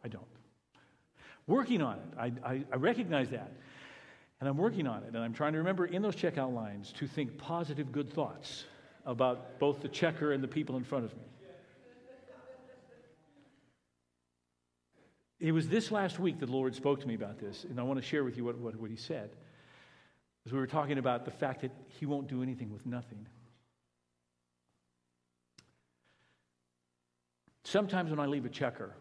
I 0.03 0.07
don't. 0.07 0.23
Working 1.47 1.81
on 1.81 1.97
it, 1.97 2.05
I, 2.19 2.31
I, 2.47 2.63
I 2.71 2.75
recognize 2.75 3.29
that. 3.29 3.51
And 4.39 4.49
I'm 4.49 4.57
working 4.57 4.87
on 4.87 5.03
it. 5.03 5.15
And 5.15 5.17
I'm 5.17 5.33
trying 5.33 5.53
to 5.53 5.59
remember 5.59 5.85
in 5.85 6.01
those 6.01 6.15
checkout 6.15 6.53
lines 6.53 6.91
to 6.97 7.07
think 7.07 7.37
positive, 7.37 7.91
good 7.91 8.11
thoughts 8.11 8.65
about 9.05 9.59
both 9.59 9.81
the 9.81 9.87
checker 9.87 10.31
and 10.31 10.43
the 10.43 10.47
people 10.47 10.77
in 10.77 10.83
front 10.83 11.05
of 11.05 11.15
me. 11.15 11.23
It 15.39 15.51
was 15.51 15.67
this 15.67 15.91
last 15.91 16.17
week 16.17 16.39
that 16.39 16.47
the 16.47 16.51
Lord 16.51 16.73
spoke 16.75 17.01
to 17.01 17.07
me 17.07 17.13
about 17.13 17.39
this, 17.39 17.65
and 17.65 17.79
I 17.79 17.83
want 17.83 17.99
to 17.99 18.05
share 18.05 18.23
with 18.23 18.37
you 18.37 18.45
what, 18.45 18.57
what, 18.57 18.75
what 18.77 18.89
He 18.89 18.95
said. 18.95 19.29
As 20.45 20.53
we 20.53 20.59
were 20.59 20.67
talking 20.67 20.97
about 20.97 21.25
the 21.25 21.31
fact 21.31 21.61
that 21.61 21.71
He 21.87 22.05
won't 22.05 22.27
do 22.27 22.41
anything 22.41 22.71
with 22.71 22.85
nothing. 22.85 23.27
Sometimes 27.63 28.11
when 28.11 28.19
I 28.19 28.27
leave 28.27 28.45
a 28.45 28.49
checker, 28.49 28.95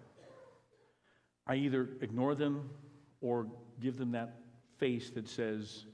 I 1.46 1.56
either 1.56 1.90
ignore 2.00 2.34
them 2.34 2.70
or 3.20 3.46
give 3.80 3.96
them 3.96 4.12
that 4.12 4.40
face 4.78 5.10
that 5.10 5.28
says, 5.28 5.84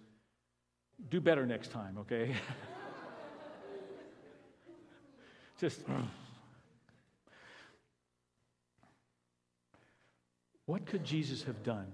do 1.10 1.20
better 1.20 1.46
next 1.46 1.70
time, 1.70 1.98
okay? 1.98 2.34
Just. 5.60 5.80
What 10.64 10.86
could 10.86 11.04
Jesus 11.04 11.42
have 11.42 11.62
done 11.62 11.92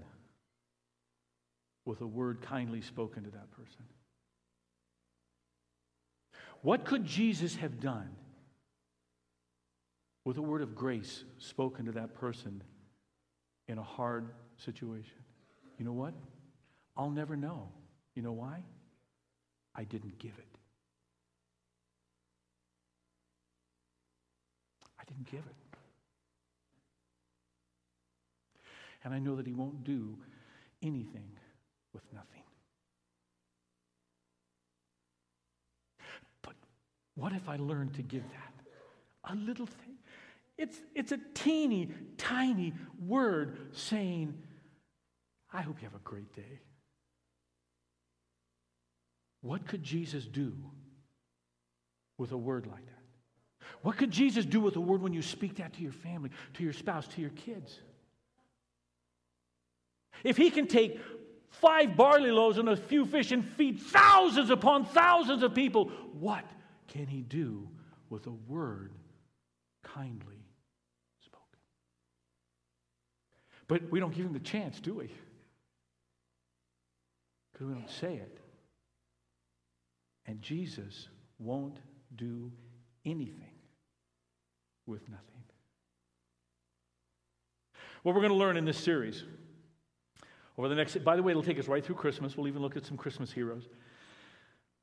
with 1.83 1.99
a 1.99 2.07
word 2.07 2.41
kindly 2.41 2.79
spoken 2.79 3.23
to 3.23 3.29
that 3.31 3.51
person? 3.51 3.83
What 6.61 6.85
could 6.85 7.03
Jesus 7.03 7.55
have 7.55 7.81
done 7.81 8.09
with 10.23 10.37
a 10.37 10.41
word 10.41 10.61
of 10.61 10.73
grace 10.73 11.25
spoken 11.37 11.85
to 11.85 11.91
that 11.93 12.15
person 12.15 12.63
in 13.67 13.77
a 13.77 13.83
hard 13.83 14.29
situation? 14.57 15.23
You 15.77 15.83
know 15.83 15.93
what? 15.93 16.13
I'll 16.95 17.09
never 17.09 17.35
know. 17.35 17.67
You 18.15 18.21
know 18.21 18.31
why? 18.31 18.63
I 19.75 19.83
didn't 19.83 20.19
give 20.19 20.37
it. 20.37 20.46
Didn't 25.07 25.29
give 25.29 25.39
it. 25.39 25.55
And 29.03 29.13
I 29.13 29.19
know 29.19 29.35
that 29.35 29.47
He 29.47 29.53
won't 29.53 29.83
do 29.83 30.17
anything 30.81 31.29
with 31.93 32.03
nothing. 32.13 32.43
But 36.41 36.55
what 37.15 37.33
if 37.33 37.47
I 37.47 37.57
learned 37.57 37.93
to 37.95 38.01
give 38.01 38.23
that? 38.23 39.31
A 39.31 39.35
little 39.35 39.65
thing. 39.65 39.95
It's, 40.57 40.77
it's 40.95 41.11
a 41.11 41.19
teeny, 41.33 41.89
tiny 42.17 42.73
word 42.99 43.69
saying, 43.73 44.33
I 45.53 45.61
hope 45.61 45.77
you 45.81 45.87
have 45.87 45.95
a 45.95 46.03
great 46.03 46.33
day. 46.35 46.59
What 49.41 49.67
could 49.67 49.83
Jesus 49.83 50.25
do 50.25 50.53
with 52.17 52.31
a 52.31 52.37
word 52.37 52.67
like 52.67 52.85
that? 52.85 52.96
What 53.81 53.97
could 53.97 54.11
Jesus 54.11 54.45
do 54.45 54.59
with 54.59 54.75
a 54.75 54.81
word 54.81 55.01
when 55.01 55.13
you 55.13 55.21
speak 55.21 55.57
that 55.57 55.73
to 55.73 55.81
your 55.81 55.91
family, 55.91 56.31
to 56.55 56.63
your 56.63 56.73
spouse, 56.73 57.07
to 57.09 57.21
your 57.21 57.29
kids? 57.31 57.79
If 60.23 60.37
he 60.37 60.49
can 60.49 60.67
take 60.67 60.99
five 61.49 61.95
barley 61.95 62.31
loaves 62.31 62.57
and 62.57 62.69
a 62.69 62.75
few 62.75 63.05
fish 63.05 63.31
and 63.31 63.45
feed 63.45 63.79
thousands 63.79 64.49
upon 64.49 64.85
thousands 64.85 65.43
of 65.43 65.53
people, 65.53 65.91
what 66.19 66.43
can 66.87 67.07
he 67.07 67.21
do 67.21 67.69
with 68.09 68.25
a 68.27 68.31
word 68.31 68.93
kindly 69.83 70.43
spoken? 71.23 71.59
But 73.67 73.91
we 73.91 73.99
don't 73.99 74.15
give 74.15 74.25
him 74.25 74.33
the 74.33 74.39
chance, 74.39 74.79
do 74.79 74.95
we? 74.95 75.11
Because 77.53 77.67
we 77.67 77.73
don't 77.73 77.89
say 77.89 78.15
it. 78.15 78.39
And 80.25 80.41
Jesus 80.41 81.07
won't 81.39 81.77
do 82.15 82.51
anything 83.05 83.56
with 84.87 85.07
nothing. 85.09 85.23
What 88.03 88.15
we're 88.15 88.21
going 88.21 88.31
to 88.31 88.37
learn 88.37 88.57
in 88.57 88.65
this 88.65 88.77
series 88.77 89.23
over 90.57 90.69
the 90.69 90.75
next, 90.75 91.03
by 91.03 91.15
the 91.15 91.23
way, 91.23 91.31
it'll 91.31 91.43
take 91.43 91.59
us 91.59 91.67
right 91.67 91.85
through 91.85 91.95
Christmas. 91.95 92.35
We'll 92.35 92.47
even 92.47 92.61
look 92.61 92.77
at 92.77 92.85
some 92.85 92.97
Christmas 92.97 93.31
heroes. 93.31 93.67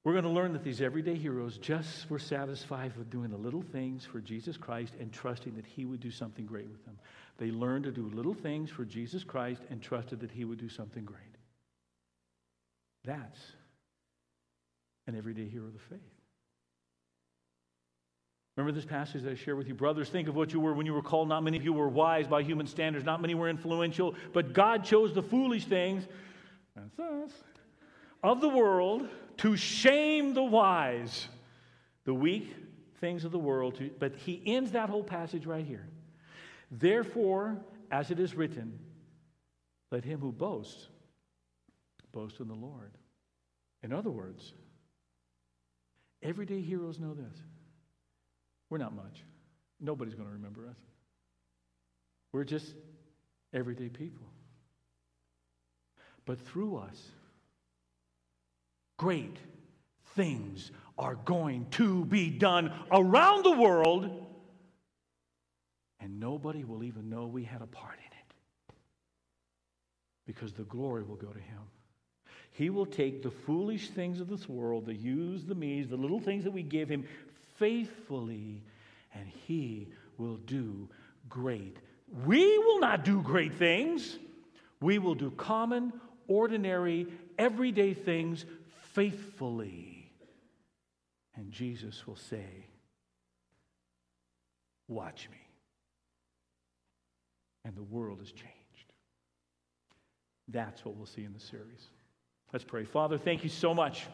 We're 0.04 0.12
going 0.12 0.24
to 0.24 0.30
learn 0.30 0.52
that 0.52 0.62
these 0.62 0.82
everyday 0.82 1.16
heroes 1.16 1.56
just 1.56 2.10
were 2.10 2.18
satisfied 2.18 2.94
with 2.96 3.10
doing 3.10 3.30
the 3.30 3.38
little 3.38 3.62
things 3.62 4.04
for 4.04 4.20
Jesus 4.20 4.58
Christ 4.58 4.92
and 5.00 5.10
trusting 5.10 5.54
that 5.54 5.64
He 5.64 5.86
would 5.86 6.00
do 6.00 6.10
something 6.10 6.44
great 6.44 6.68
with 6.68 6.84
them. 6.84 6.98
They 7.38 7.50
learned 7.50 7.84
to 7.84 7.90
do 7.90 8.10
little 8.14 8.34
things 8.34 8.70
for 8.70 8.84
Jesus 8.84 9.24
Christ 9.24 9.62
and 9.70 9.80
trusted 9.80 10.20
that 10.20 10.30
He 10.30 10.44
would 10.44 10.58
do 10.58 10.68
something 10.68 11.04
great. 11.04 11.18
That's 13.04 13.40
an 15.06 15.16
everyday 15.16 15.48
hero 15.48 15.66
of 15.66 15.72
the 15.72 15.78
faith. 15.78 16.13
Remember 18.56 18.72
this 18.72 18.84
passage 18.84 19.22
that 19.22 19.32
I 19.32 19.34
shared 19.34 19.58
with 19.58 19.66
you? 19.66 19.74
Brothers, 19.74 20.08
think 20.08 20.28
of 20.28 20.36
what 20.36 20.52
you 20.52 20.60
were 20.60 20.74
when 20.74 20.86
you 20.86 20.94
were 20.94 21.02
called. 21.02 21.28
Not 21.28 21.42
many 21.42 21.56
of 21.56 21.64
you 21.64 21.72
were 21.72 21.88
wise 21.88 22.28
by 22.28 22.42
human 22.42 22.66
standards, 22.66 23.04
not 23.04 23.20
many 23.20 23.34
were 23.34 23.48
influential, 23.48 24.14
but 24.32 24.52
God 24.52 24.84
chose 24.84 25.12
the 25.12 25.22
foolish 25.22 25.64
things, 25.64 26.06
that's 26.76 26.98
us, 26.98 27.30
of 28.22 28.40
the 28.40 28.48
world 28.48 29.08
to 29.38 29.56
shame 29.56 30.34
the 30.34 30.42
wise, 30.42 31.28
the 32.04 32.14
weak 32.14 32.54
things 33.00 33.24
of 33.24 33.32
the 33.32 33.38
world. 33.38 33.76
To, 33.76 33.90
but 33.98 34.14
he 34.16 34.40
ends 34.46 34.70
that 34.72 34.88
whole 34.88 35.04
passage 35.04 35.46
right 35.46 35.66
here. 35.66 35.88
Therefore, 36.70 37.58
as 37.90 38.10
it 38.10 38.20
is 38.20 38.34
written, 38.34 38.78
let 39.90 40.04
him 40.04 40.20
who 40.20 40.32
boasts 40.32 40.88
boast 42.12 42.38
in 42.38 42.46
the 42.46 42.54
Lord. 42.54 42.92
In 43.82 43.92
other 43.92 44.10
words, 44.10 44.52
everyday 46.22 46.60
heroes 46.60 47.00
know 47.00 47.14
this. 47.14 47.36
We're 48.74 48.78
not 48.78 48.96
much. 48.96 49.22
Nobody's 49.80 50.16
going 50.16 50.26
to 50.26 50.32
remember 50.32 50.66
us. 50.66 50.76
We're 52.32 52.42
just 52.42 52.74
everyday 53.52 53.88
people. 53.88 54.26
But 56.26 56.40
through 56.40 56.78
us, 56.78 57.00
great 58.96 59.36
things 60.16 60.72
are 60.98 61.14
going 61.14 61.66
to 61.70 62.04
be 62.06 62.30
done 62.30 62.72
around 62.90 63.44
the 63.44 63.52
world, 63.52 64.10
and 66.00 66.18
nobody 66.18 66.64
will 66.64 66.82
even 66.82 67.08
know 67.08 67.26
we 67.26 67.44
had 67.44 67.62
a 67.62 67.68
part 67.68 67.94
in 67.94 68.18
it 68.18 68.74
because 70.26 70.52
the 70.52 70.64
glory 70.64 71.04
will 71.04 71.14
go 71.14 71.28
to 71.28 71.38
Him. 71.38 71.60
He 72.50 72.70
will 72.70 72.86
take 72.86 73.22
the 73.22 73.30
foolish 73.30 73.90
things 73.90 74.18
of 74.18 74.28
this 74.28 74.48
world, 74.48 74.86
the 74.86 74.96
yous, 74.96 75.44
the 75.44 75.54
me's, 75.54 75.86
the 75.86 75.96
little 75.96 76.18
things 76.18 76.42
that 76.42 76.50
we 76.50 76.64
give 76.64 76.88
Him, 76.88 77.04
faithfully, 77.64 78.62
and 79.14 79.26
He 79.46 79.88
will 80.18 80.36
do 80.36 80.86
great. 81.30 81.78
We 82.26 82.58
will 82.58 82.78
not 82.78 83.06
do 83.06 83.22
great 83.22 83.54
things. 83.54 84.18
We 84.82 84.98
will 84.98 85.14
do 85.14 85.30
common, 85.30 85.94
ordinary, 86.28 87.06
everyday 87.38 87.94
things 87.94 88.44
faithfully. 88.92 90.10
And 91.36 91.50
Jesus 91.50 92.06
will 92.06 92.16
say, 92.16 92.66
Watch 94.86 95.30
me. 95.32 95.38
And 97.64 97.74
the 97.74 97.82
world 97.82 98.18
has 98.18 98.30
changed. 98.30 98.52
That's 100.48 100.84
what 100.84 100.96
we'll 100.96 101.06
see 101.06 101.24
in 101.24 101.32
the 101.32 101.40
series. 101.40 101.88
Let's 102.52 102.66
pray. 102.66 102.84
Father, 102.84 103.16
thank 103.16 103.42
you 103.42 103.48
so 103.48 103.72
much. 103.72 104.04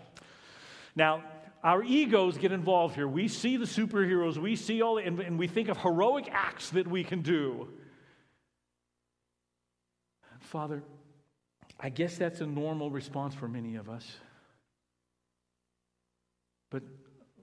Now, 0.96 1.22
our 1.62 1.82
egos 1.82 2.38
get 2.38 2.52
involved 2.52 2.94
here. 2.94 3.06
We 3.06 3.28
see 3.28 3.56
the 3.56 3.66
superheroes, 3.66 4.36
we 4.38 4.56
see 4.56 4.82
all, 4.82 4.98
and, 4.98 5.20
and 5.20 5.38
we 5.38 5.46
think 5.46 5.68
of 5.68 5.76
heroic 5.78 6.28
acts 6.30 6.70
that 6.70 6.86
we 6.86 7.04
can 7.04 7.22
do. 7.22 7.68
Father, 10.40 10.82
I 11.78 11.90
guess 11.90 12.16
that's 12.16 12.40
a 12.40 12.46
normal 12.46 12.90
response 12.90 13.34
for 13.34 13.46
many 13.46 13.76
of 13.76 13.88
us. 13.88 14.10
But, 16.70 16.82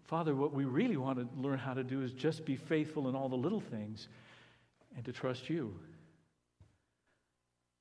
Father, 0.06 0.36
what 0.36 0.54
we 0.54 0.66
really 0.66 0.98
want 0.98 1.20
to 1.20 1.28
learn 1.40 1.60
how 1.60 1.74
to 1.74 1.84
do 1.84 2.02
is 2.02 2.12
just 2.12 2.46
be 2.46 2.56
faithful 2.56 3.08
in 3.08 3.16
all 3.16 3.30
the 3.30 3.36
little 3.36 3.60
things 3.60 4.08
and 4.96 5.06
to 5.06 5.14
trust 5.14 5.50
you. 5.50 5.80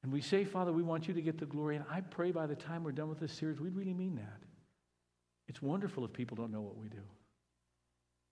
And 0.02 0.12
we 0.12 0.20
say, 0.20 0.44
Father, 0.44 0.72
we 0.72 0.82
want 0.82 1.08
you 1.08 1.14
to 1.14 1.22
get 1.22 1.38
the 1.38 1.46
glory. 1.46 1.76
And 1.76 1.84
I 1.90 2.00
pray 2.00 2.30
by 2.30 2.46
the 2.46 2.54
time 2.54 2.84
we're 2.84 2.92
done 2.92 3.08
with 3.08 3.18
this 3.18 3.32
series, 3.32 3.58
we 3.58 3.70
really 3.70 3.94
mean 3.94 4.16
that. 4.16 4.45
It's 5.48 5.62
wonderful 5.62 6.04
if 6.04 6.12
people 6.12 6.36
don't 6.36 6.50
know 6.50 6.60
what 6.60 6.76
we 6.76 6.88
do. 6.88 7.02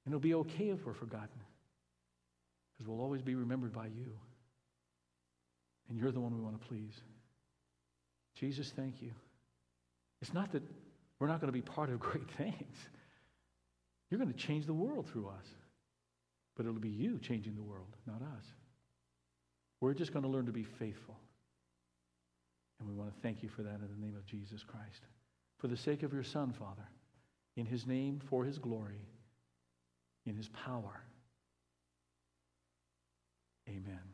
And 0.05 0.13
it'll 0.13 0.21
be 0.21 0.35
okay 0.35 0.71
if 0.71 0.85
we're 0.85 0.95
forgotten 0.95 1.41
because 2.73 2.89
we'll 2.89 3.01
always 3.01 3.23
be 3.23 3.35
remembered 3.35 3.73
by 3.73 3.87
you. 3.87 4.19
And 5.89 5.99
you're 5.99 6.11
the 6.11 6.21
one 6.21 6.35
we 6.35 6.41
want 6.41 6.61
to 6.61 6.67
please. 6.67 6.95
Jesus, 8.35 8.73
thank 8.75 9.01
you. 9.01 9.13
It's 10.21 10.35
not 10.35 10.53
that 10.53 10.63
we're 11.21 11.29
not 11.29 11.41
going 11.41 11.53
to 11.53 11.53
be 11.53 11.63
part 11.63 11.91
of 11.91 12.01
great 12.01 12.29
things. 12.33 12.77
You're 14.11 14.19
going 14.19 14.33
to 14.33 14.39
change 14.39 14.67
the 14.67 14.75
world 14.75 15.09
through 15.11 15.29
us. 15.29 15.47
But 16.57 16.67
it'll 16.67 16.79
be 16.79 16.89
you 16.89 17.19
changing 17.19 17.55
the 17.57 17.63
world, 17.63 17.97
not 18.07 18.23
us. 18.23 18.45
We're 19.81 19.95
just 19.95 20.13
going 20.13 20.23
to 20.25 20.29
learn 20.29 20.47
to 20.47 20.53
be 20.53 20.65
faithful. 20.65 21.19
And 22.79 22.89
we 22.89 22.95
want 22.95 23.15
to 23.15 23.21
thank 23.23 23.43
you 23.43 23.49
for 23.49 23.63
that 23.63 23.75
in 23.75 23.89
the 23.89 24.05
name 24.05 24.17
of 24.17 24.27
Jesus 24.27 24.63
Christ. 24.63 25.03
For 25.59 25.69
the 25.69 25.77
sake 25.77 26.03
of 26.03 26.13
your 26.13 26.23
Son, 26.23 26.53
Father 26.53 26.87
in 27.57 27.67
his 27.67 27.87
name 27.87 28.21
for 28.29 28.45
his 28.45 28.59
glory, 28.59 29.09
in 30.27 30.35
his 30.37 30.49
power. 30.49 31.03
Amen. 33.69 34.14